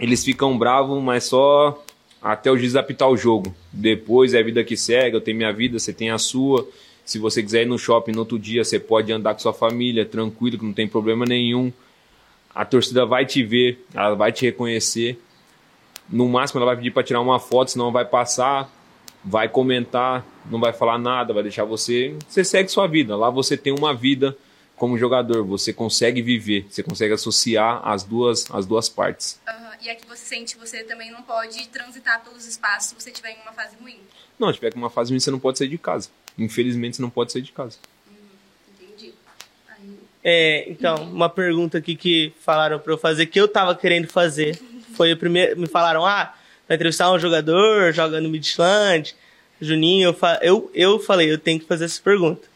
[0.00, 1.80] eles ficam bravos, mas só
[2.20, 3.54] até o juiz apitar o jogo.
[3.72, 6.68] Depois é a vida que segue, eu tenho minha vida, você tem a sua.
[7.04, 10.04] Se você quiser ir no shopping no outro dia, você pode andar com sua família,
[10.04, 11.72] tranquilo, que não tem problema nenhum.
[12.54, 15.20] A torcida vai te ver, ela vai te reconhecer.
[16.08, 18.70] No máximo, ela vai pedir para tirar uma foto, senão vai passar,
[19.24, 22.14] vai comentar, não vai falar nada, vai deixar você.
[22.28, 23.16] Você segue sua vida.
[23.16, 24.36] Lá você tem uma vida
[24.76, 29.40] como jogador, você consegue viver, você consegue associar as duas, as duas partes.
[29.48, 29.64] Uhum.
[29.82, 33.32] E é que você sente você também não pode transitar pelos espaços se você estiver
[33.32, 33.98] em uma fase ruim.
[34.38, 36.08] Não, se tiver em uma fase ruim, você não pode sair de casa.
[36.38, 37.78] Infelizmente, você não pode sair de casa.
[40.24, 44.58] É, então, uma pergunta aqui que falaram para eu fazer, que eu tava querendo fazer.
[44.96, 45.60] Foi o primeiro.
[45.60, 46.32] Me falaram, ah,
[46.66, 49.14] vai entrevistar um jogador, joga no Midland.
[49.60, 52.48] Juninho, eu, fa eu, eu falei, eu tenho que fazer essa pergunta.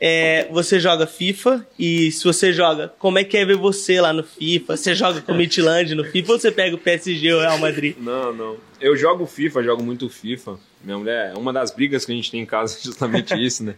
[0.00, 4.12] É, você joga FIFA e se você joga, como é que é ver você lá
[4.12, 4.76] no FIFA?
[4.76, 7.58] Você joga com o Midland no FIFA ou você pega o PSG ou o Real
[7.58, 7.96] Madrid?
[7.98, 8.56] Não, não.
[8.80, 10.56] Eu jogo FIFA, jogo muito FIFA.
[10.84, 13.74] Minha mulher, uma das brigas que a gente tem em casa é justamente isso, né?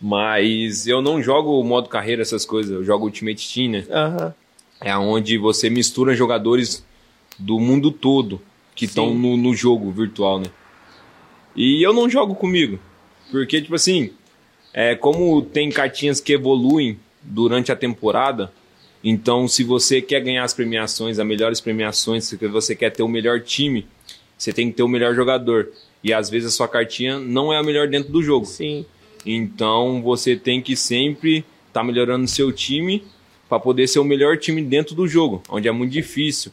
[0.00, 2.72] Mas eu não jogo modo carreira, essas coisas.
[2.72, 3.86] Eu jogo Ultimate Team, né?
[3.90, 4.34] Aham.
[4.80, 6.84] É onde você mistura jogadores
[7.38, 8.40] do mundo todo
[8.74, 10.46] que estão no, no jogo virtual, né?
[11.54, 12.78] E eu não jogo comigo.
[13.30, 14.10] Porque, tipo assim,
[14.72, 18.50] é, como tem cartinhas que evoluem durante a temporada,
[19.04, 23.08] então se você quer ganhar as premiações, as melhores premiações, se você quer ter o
[23.08, 23.86] melhor time,
[24.38, 25.70] você tem que ter o melhor jogador.
[26.02, 28.46] E às vezes a sua cartinha não é a melhor dentro do jogo.
[28.46, 28.86] Sim.
[29.24, 33.04] Então você tem que sempre estar tá melhorando seu time
[33.48, 36.52] para poder ser o melhor time dentro do jogo, onde é muito difícil,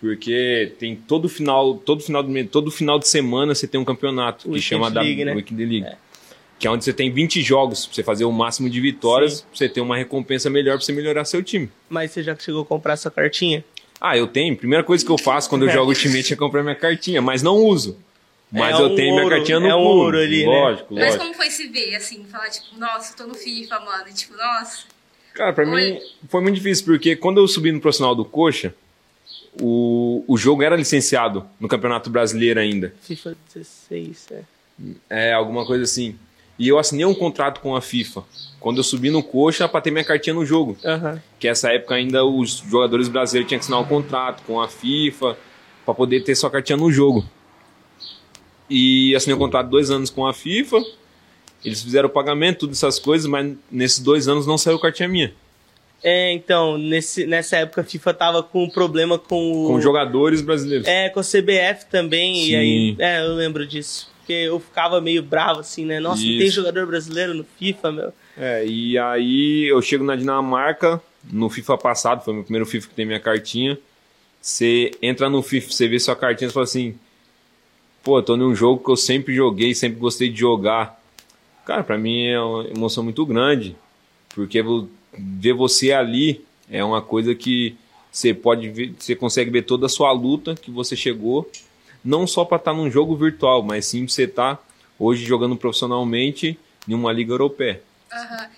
[0.00, 4.44] porque tem todo final, todo final do todo final de semana você tem um campeonato
[4.44, 5.34] que Weekend chama da League, né?
[5.34, 5.86] Weekend League.
[5.86, 5.96] É.
[6.58, 9.50] Que é onde você tem 20 jogos pra você fazer o máximo de vitórias, pra
[9.52, 11.68] você ter uma recompensa melhor pra você melhorar seu time.
[11.88, 13.64] Mas você já chegou a comprar sua cartinha?
[14.00, 14.56] Ah, eu tenho.
[14.56, 17.56] Primeira coisa que eu faço quando eu jogo Ultimate é comprar minha cartinha, mas não
[17.56, 17.96] uso.
[18.50, 20.00] Mas É eu um tenho minha ouro, cartinha no é um clube.
[20.00, 20.60] ouro ali, né?
[20.60, 21.22] Lógico, Mas lógico.
[21.24, 24.04] como foi se ver, assim, falar, tipo, nossa, tô no FIFA, mano.
[24.08, 24.84] E, tipo, nossa.
[25.34, 25.92] Cara, pra Oi.
[25.92, 28.74] mim foi muito difícil, porque quando eu subi no profissional do Coxa,
[29.60, 32.94] o, o jogo era licenciado no Campeonato Brasileiro ainda.
[33.02, 34.42] FIFA 16, é.
[35.10, 36.16] É, alguma coisa assim.
[36.58, 38.24] E eu assinei um contrato com a FIFA.
[38.58, 40.76] Quando eu subi no Coxa, pra ter minha cartinha no jogo.
[40.84, 41.22] Aham.
[41.38, 45.36] Que essa época ainda os jogadores brasileiros tinham que assinar um contrato com a FIFA
[45.84, 47.24] pra poder ter sua cartinha no jogo.
[48.68, 50.82] E assinei um contrato de dois anos com a FIFA.
[51.64, 55.32] Eles fizeram o pagamento, todas essas coisas, mas nesses dois anos não saiu cartinha minha.
[56.02, 59.66] É, então, nesse, nessa época a FIFA tava com um problema com o.
[59.66, 60.86] Com jogadores brasileiros.
[60.86, 62.54] É, com a CBF também, e Sim.
[62.56, 62.96] aí.
[62.98, 64.08] É, eu lembro disso.
[64.18, 65.98] Porque eu ficava meio bravo assim, né?
[65.98, 66.56] Nossa, não tem Isso.
[66.56, 68.12] jogador brasileiro no FIFA, meu.
[68.36, 71.00] É, e aí eu chego na Dinamarca,
[71.32, 73.78] no FIFA passado, foi meu primeiro FIFA que tem minha cartinha.
[74.40, 76.94] Você entra no FIFA, você vê sua cartinha e fala assim:
[78.08, 80.98] pô, tô num jogo que eu sempre joguei, sempre gostei de jogar.
[81.66, 83.76] Cara, pra mim é uma emoção muito grande,
[84.34, 84.64] porque
[85.12, 87.76] ver você ali é uma coisa que
[88.10, 91.50] você pode ver, você consegue ver toda a sua luta que você chegou,
[92.02, 94.66] não só pra estar num jogo virtual, mas sim pra você estar
[94.98, 97.82] hoje jogando profissionalmente em uma liga europeia.
[98.10, 98.48] Aham.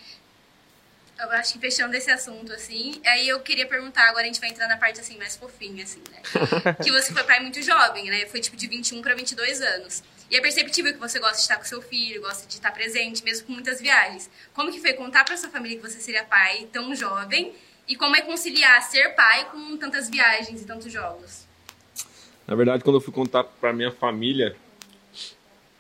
[1.22, 4.48] Eu acho que fechando esse assunto, assim, aí eu queria perguntar, agora a gente vai
[4.48, 6.18] entrar na parte, assim, mais fofinha, assim, né?
[6.82, 8.24] que você foi pai muito jovem, né?
[8.26, 10.02] Foi, tipo, de 21 para 22 anos.
[10.30, 13.22] E é perceptível que você gosta de estar com seu filho, gosta de estar presente,
[13.22, 14.30] mesmo com muitas viagens.
[14.54, 17.52] Como que foi contar pra sua família que você seria pai tão jovem?
[17.86, 21.44] E como é conciliar ser pai com tantas viagens e tantos jogos?
[22.46, 24.56] Na verdade, quando eu fui contar pra minha família,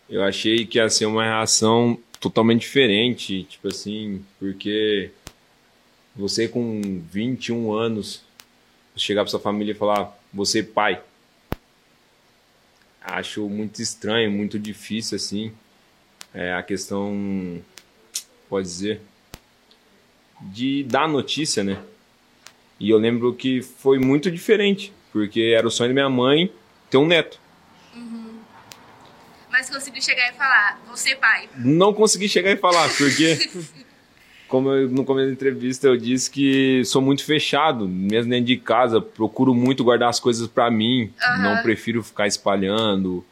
[0.08, 5.10] eu achei que ia ser uma reação totalmente diferente, tipo assim, porque
[6.14, 8.22] você com 21 anos
[8.96, 11.00] chegar pra sua família e falar, você é pai.
[13.00, 15.52] Acho muito estranho, muito difícil assim.
[16.34, 17.60] É a questão
[18.48, 19.00] pode dizer
[20.40, 21.82] de dar notícia, né?
[22.78, 26.50] E eu lembro que foi muito diferente, porque era o sonho da minha mãe
[26.88, 27.38] ter um neto.
[29.50, 31.48] Mas conseguiu chegar e falar, você pai.
[31.56, 33.50] Não consegui chegar e falar, porque,
[34.50, 38.56] como eu, no começo da entrevista eu disse que sou muito fechado, mesmo dentro de
[38.56, 41.38] casa, procuro muito guardar as coisas pra mim, Aham.
[41.42, 43.24] não prefiro ficar espalhando.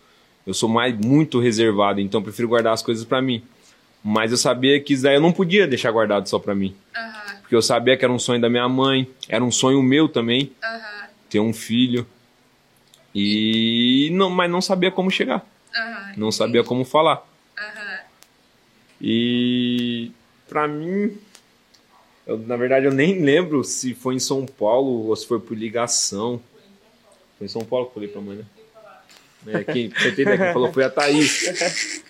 [0.47, 3.43] Eu sou mais muito reservado, então prefiro guardar as coisas pra mim.
[4.03, 7.41] Mas eu sabia que isso daí eu não podia deixar guardado só pra mim, Aham,
[7.41, 10.53] porque eu sabia que era um sonho da minha mãe, era um sonho meu também,
[10.63, 12.07] aham, ter um filho.
[13.13, 15.45] E não, mas não sabia como chegar,
[16.17, 17.27] não sabia como falar.
[19.01, 20.11] E
[20.49, 21.17] pra mim,
[22.27, 25.57] eu, na verdade eu nem lembro se foi em São Paulo ou se foi por
[25.57, 26.41] ligação.
[27.39, 28.45] Foi em São Paulo que eu falei pra mãe, né?
[29.61, 32.03] É, quem, ideia, quem falou foi a Thaís.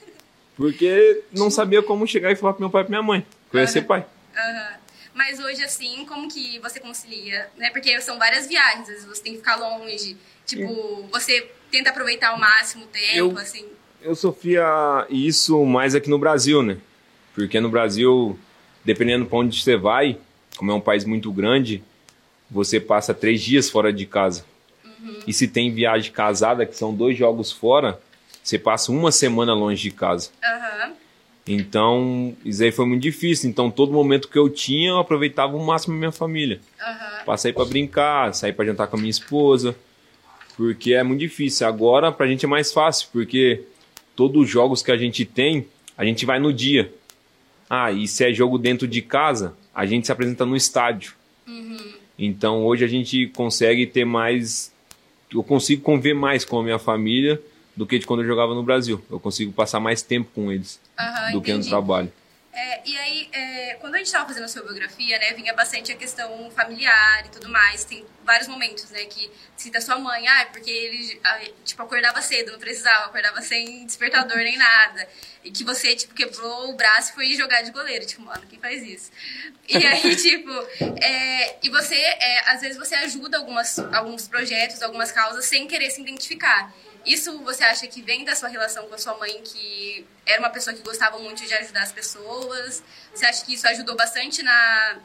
[0.57, 3.25] Porque não sabia como chegar e falar pro meu pai e pra minha mãe.
[3.51, 4.05] Que eu ia ser pai.
[4.37, 4.75] Aham.
[5.15, 7.49] Mas hoje, assim, como que você concilia?
[7.57, 7.71] Né?
[7.71, 10.17] Porque são várias viagens, às vezes você tem que ficar longe.
[10.47, 13.67] Tipo, você tenta aproveitar ao máximo o tempo, Eu- assim.
[14.01, 16.79] Eu sofria isso mais aqui no Brasil, né?
[17.39, 18.37] Porque no Brasil,
[18.85, 20.19] dependendo pra onde você vai,
[20.57, 21.85] como é um país muito grande,
[22.51, 24.45] você passa três dias fora de casa.
[25.25, 28.01] E se tem viagem casada, que são dois jogos fora,
[28.43, 30.31] você passa uma semana longe de casa.
[30.43, 30.95] Aham.
[31.47, 33.49] Então, isso aí foi muito difícil.
[33.49, 36.61] Então, todo momento que eu tinha, eu aproveitava o máximo a minha família.
[36.81, 37.25] Aham.
[37.25, 39.77] Pra sair pra brincar, sair pra jantar com a minha esposa.
[40.57, 41.69] Porque é muito difícil.
[41.69, 43.63] Agora, pra gente é mais fácil, porque
[44.17, 46.93] todos os jogos que a gente tem, a gente vai no dia.
[47.69, 51.13] Ah, e se é jogo dentro de casa, a gente se apresenta no estádio.
[52.19, 54.73] Então, hoje a gente consegue ter mais.
[55.33, 57.41] Eu consigo conviver mais com a minha família
[57.77, 59.01] do que de quando eu jogava no Brasil.
[59.11, 61.69] Eu consigo passar mais tempo com eles Aham, do que no entendi.
[61.69, 62.11] trabalho.
[62.59, 65.93] É, e aí, é, quando a gente estava fazendo a sua biografia, né, vinha bastante
[65.93, 67.85] a questão familiar e tudo mais.
[67.85, 71.21] Tem vários momentos, né, que cita sua mãe, ah, é porque ele,
[71.65, 75.09] tipo, acordava cedo, não precisava, acordava sem despertador nem nada.
[75.45, 78.05] E que você, tipo, quebrou o braço e foi jogar de goleiro.
[78.05, 79.13] Tipo, mano, quem faz isso?
[79.69, 80.51] E aí, tipo,
[81.01, 85.93] é, e você, é, às vezes você ajuda algumas, alguns projetos, algumas causas sem querer
[85.93, 86.75] se identificar.
[87.09, 90.51] Isso você acha que vem da sua relação com a sua mãe, que era uma
[90.51, 92.48] pessoa que gostava muito de ajudar as pessoas?
[93.13, 94.97] Você acha que isso ajudou bastante na,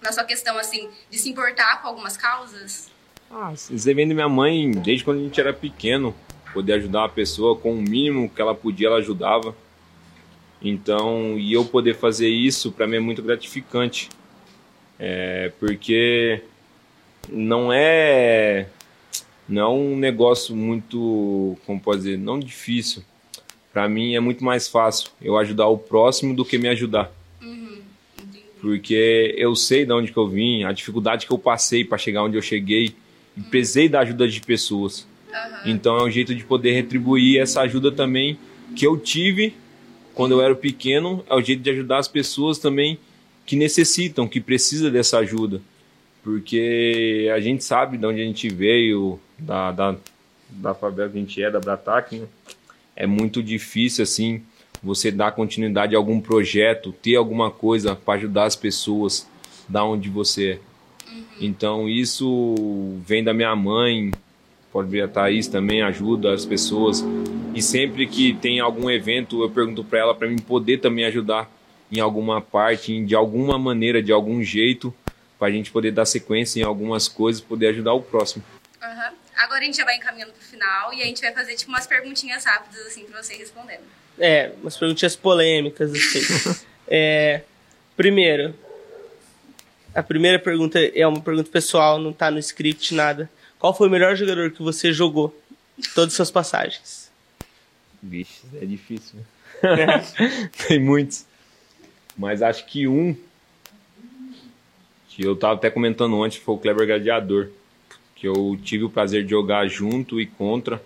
[0.00, 2.90] na sua questão, assim, de se importar com algumas causas?
[3.30, 6.14] Ah, vem da minha mãe desde quando a gente era pequeno.
[6.52, 9.54] Poder ajudar uma pessoa com o mínimo que ela podia, ela ajudava.
[10.62, 14.08] Então, e eu poder fazer isso, para mim é muito gratificante.
[14.98, 16.42] É, porque
[17.28, 18.66] não é
[19.48, 23.02] não é um negócio muito, como pode dizer, não difícil.
[23.72, 27.12] Para mim é muito mais fácil eu ajudar o próximo do que me ajudar.
[28.60, 32.24] Porque eu sei de onde que eu vim, a dificuldade que eu passei para chegar
[32.24, 32.94] onde eu cheguei,
[33.36, 35.06] e precisei da ajuda de pessoas.
[35.64, 38.38] Então é um jeito de poder retribuir essa ajuda também
[38.74, 39.54] que eu tive
[40.18, 42.98] quando eu era pequeno, é o jeito de ajudar as pessoas também
[43.46, 45.60] que necessitam, que precisam dessa ajuda.
[46.24, 49.96] Porque a gente sabe de onde a gente veio, da, da,
[50.50, 52.26] da favela que a gente é, da Brataque, né?
[52.98, 54.42] É muito difícil assim
[54.82, 59.26] você dar continuidade a algum projeto, ter alguma coisa para ajudar as pessoas
[59.68, 60.58] da onde você é.
[61.40, 64.10] Então isso vem da minha mãe,
[64.72, 67.04] pode ver a Thaís também ajuda as pessoas.
[67.54, 71.48] E sempre que tem algum evento, eu pergunto para ela para mim poder também ajudar
[71.90, 74.92] em alguma parte, de alguma maneira, de algum jeito,
[75.38, 78.44] para a gente poder dar sequência em algumas coisas, poder ajudar o próximo.
[79.38, 81.86] Agora a gente já vai encaminhando pro final e a gente vai fazer, tipo, umas
[81.86, 83.82] perguntinhas rápidas, assim, pra você ir respondendo.
[84.18, 86.64] É, umas perguntinhas polêmicas, assim.
[86.88, 87.42] é,
[87.96, 88.54] primeiro,
[89.94, 93.30] a primeira pergunta é uma pergunta pessoal, não tá no script, nada.
[93.58, 95.36] Qual foi o melhor jogador que você jogou?
[95.94, 97.10] Todas as suas passagens.
[98.02, 99.20] Vixe, é difícil.
[99.62, 100.04] né?
[100.66, 101.24] Tem muitos.
[102.16, 103.16] Mas acho que um
[105.08, 107.50] que eu tava até comentando ontem foi o Kleber Gladiador.
[108.18, 110.82] Que eu tive o prazer de jogar junto e contra.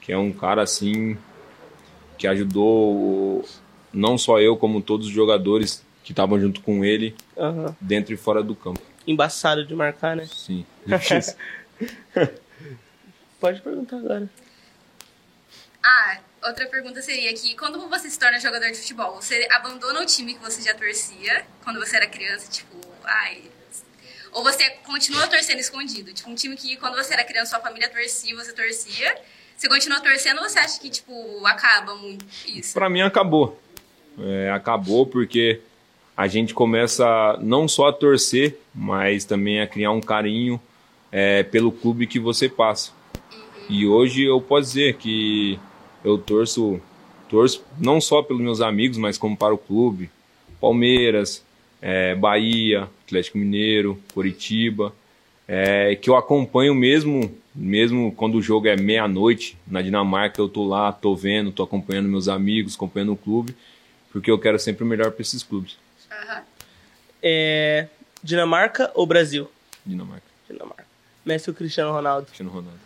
[0.00, 1.18] Que é um cara assim
[2.16, 3.44] que ajudou
[3.92, 7.76] não só eu, como todos os jogadores que estavam junto com ele, Aham.
[7.80, 8.80] dentro e fora do campo.
[9.06, 10.26] Embaçado de marcar, né?
[10.26, 10.64] Sim.
[13.40, 14.28] Pode perguntar agora.
[15.82, 20.06] Ah, outra pergunta seria que quando você se torna jogador de futebol, você abandona o
[20.06, 23.42] time que você já torcia quando você era criança, tipo, ai.
[24.38, 26.12] Ou você continua torcendo escondido?
[26.12, 29.18] Tipo, um time que quando você era criança, sua família torcia, você torcia.
[29.56, 32.72] Você continua torcendo ou você acha que, tipo, acaba muito isso?
[32.72, 33.60] Pra mim acabou.
[34.16, 35.60] É, acabou porque
[36.16, 40.60] a gente começa não só a torcer, mas também a criar um carinho
[41.10, 42.92] é, pelo clube que você passa.
[43.68, 45.58] E hoje eu posso dizer que
[46.04, 46.80] eu torço,
[47.28, 50.08] torço não só pelos meus amigos, mas como para o clube.
[50.60, 51.44] Palmeiras,
[51.80, 54.92] é, Bahia, Atlético Mineiro, Coritiba,
[55.46, 60.66] é, que eu acompanho mesmo, mesmo quando o jogo é meia-noite na Dinamarca, eu tô
[60.66, 63.56] lá, tô vendo, tô acompanhando meus amigos, acompanhando o clube,
[64.12, 65.78] porque eu quero sempre o melhor para esses clubes.
[66.10, 66.42] Aham.
[67.22, 67.88] É,
[68.22, 69.50] Dinamarca ou Brasil?
[69.84, 70.86] Dinamarca, Dinamarca.
[71.24, 72.26] Messi ou Cristiano Ronaldo?
[72.26, 72.78] Cristiano Ronaldo,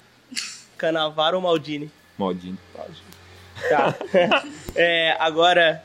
[0.78, 1.90] Canavaro ou Maldini?
[2.18, 2.59] Maldini.
[3.68, 3.95] Tá.
[4.74, 5.84] É, agora,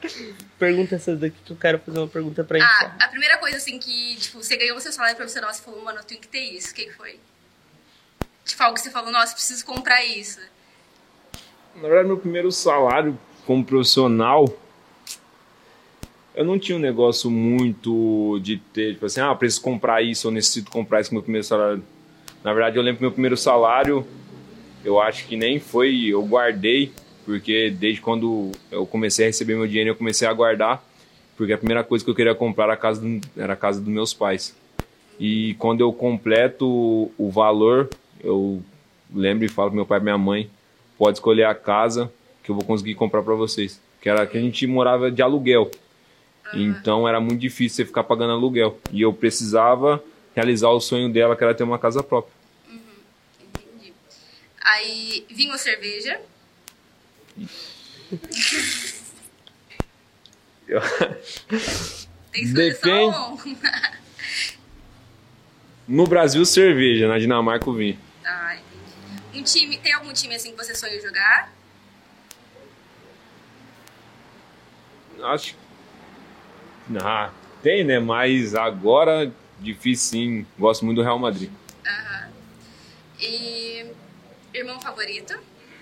[0.57, 3.77] pergunta essa daqui que eu quero fazer uma pergunta pra Ah, a primeira coisa, assim,
[3.79, 6.41] que, tipo, você ganhou o seu salário profissional, você falou, mano, eu tenho que ter
[6.41, 6.71] isso.
[6.71, 7.19] O que que foi?
[8.45, 10.39] Tipo, algo que você falou, nossa, preciso comprar isso.
[11.75, 14.45] Na verdade, meu primeiro salário como profissional,
[16.35, 20.31] eu não tinha um negócio muito de ter, tipo assim, ah, preciso comprar isso, eu
[20.31, 21.83] necessito comprar isso com meu primeiro salário.
[22.43, 24.07] Na verdade, eu lembro que meu primeiro salário,
[24.83, 26.93] eu acho que nem foi, eu guardei,
[27.27, 30.81] porque desde quando eu comecei a receber meu dinheiro, eu comecei a guardar,
[31.35, 33.81] porque a primeira coisa que eu queria comprar era a casa, do, era a casa
[33.81, 34.55] dos meus pais.
[35.19, 36.65] E quando eu completo
[37.17, 37.89] o valor,
[38.23, 38.63] eu
[39.13, 40.49] lembro e falo pro meu pai e minha mãe,
[40.97, 42.09] pode escolher a casa
[42.41, 43.77] que eu vou conseguir comprar para vocês.
[44.01, 45.69] Que era que a gente morava de aluguel.
[46.53, 48.79] Então era muito difícil você ficar pagando aluguel.
[48.89, 50.01] E eu precisava
[50.33, 52.31] realizar o sonho dela, que era ter uma casa própria.
[52.69, 53.93] Entendi.
[54.61, 56.21] Aí, vinho ou cerveja?
[60.67, 60.81] Eu-
[62.31, 63.15] Tem Depende.
[65.87, 67.07] No Brasil, cerveja.
[67.07, 67.97] Na Dinamarca, o vinho.
[68.25, 69.39] Ah, entendi.
[69.39, 71.51] Um time, tem algum time assim que você sonha jogar?
[75.23, 75.55] Acho.
[77.01, 77.31] Ah,
[77.63, 77.99] tem, né?
[77.99, 80.45] Mas agora, difícil sim.
[80.59, 81.49] Gosto muito do Real Madrid.
[81.85, 82.29] Aham.
[83.19, 83.85] E
[84.53, 85.37] irmão favorito?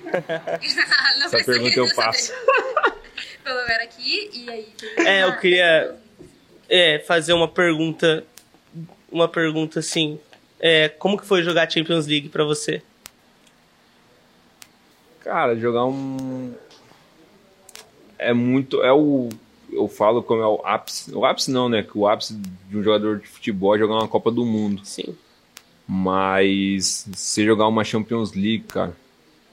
[1.20, 2.32] Não Essa pergunta eu passo.
[3.44, 4.74] Pelo menos aqui, e aí?
[4.98, 5.96] É, eu queria
[6.70, 8.24] é, fazer uma pergunta.
[9.12, 10.20] Uma pergunta assim.
[10.60, 12.82] É, como que foi jogar Champions League pra você?
[15.22, 16.54] Cara, jogar um.
[18.18, 18.82] É muito.
[18.84, 19.30] É o.
[19.72, 21.14] Eu falo como é o ápice.
[21.14, 21.84] O ápice não, né?
[21.84, 24.82] Que o ápice de um jogador de futebol é jogar uma Copa do Mundo.
[24.86, 25.16] Sim.
[25.88, 28.96] Mas você jogar uma Champions League, cara,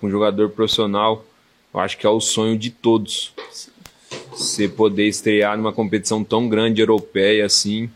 [0.06, 1.24] um jogador profissional,
[1.72, 3.32] eu acho que é o sonho de todos.
[4.30, 7.90] Você poder estrear numa competição tão grande europeia assim,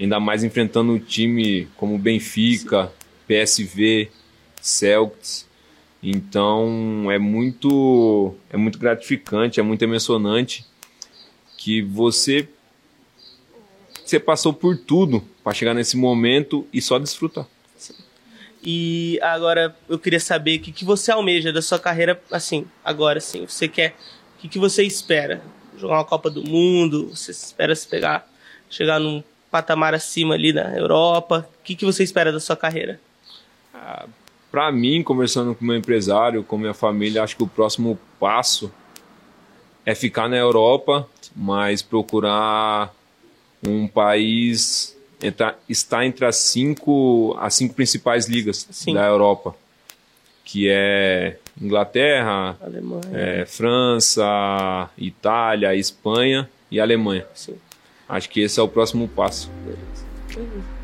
[0.00, 2.92] ainda mais enfrentando um time como Benfica,
[3.26, 4.10] PSV,
[4.60, 5.46] Celtics.
[6.02, 10.64] Então é muito é muito gratificante, é muito emocionante
[11.56, 12.48] que você
[14.04, 17.46] você passou por tudo para chegar nesse momento e só desfrutar.
[18.68, 23.20] E agora eu queria saber o que, que você almeja da sua carreira, assim, agora
[23.20, 23.46] sim.
[23.46, 23.94] Você quer.
[24.36, 25.40] O que, que você espera?
[25.78, 27.10] Jogar uma Copa do Mundo?
[27.14, 28.28] Você espera se pegar,
[28.68, 31.48] chegar num patamar acima ali na Europa?
[31.60, 32.98] O que, que você espera da sua carreira?
[34.50, 38.72] Para mim, conversando com meu empresário, com minha família, acho que o próximo passo
[39.84, 42.92] é ficar na Europa, mas procurar
[43.64, 48.94] um país entrar, estar entre as cinco as cinco principais ligas Sim.
[48.94, 49.54] da Europa,
[50.44, 53.02] que é Inglaterra, Alemanha.
[53.12, 57.26] é, França, Itália, Espanha e Alemanha.
[57.34, 57.56] Sim.
[58.08, 59.50] Acho que esse é o próximo passo.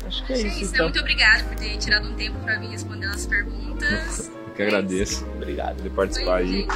[0.05, 0.85] Acho que é É isso, então.
[0.85, 4.29] Muito obrigada por ter tirado um tempo pra vir responder as perguntas.
[4.47, 5.81] Eu que agradeço Obrigado.
[5.81, 6.51] por participar Oi, aí.
[6.51, 6.73] gente.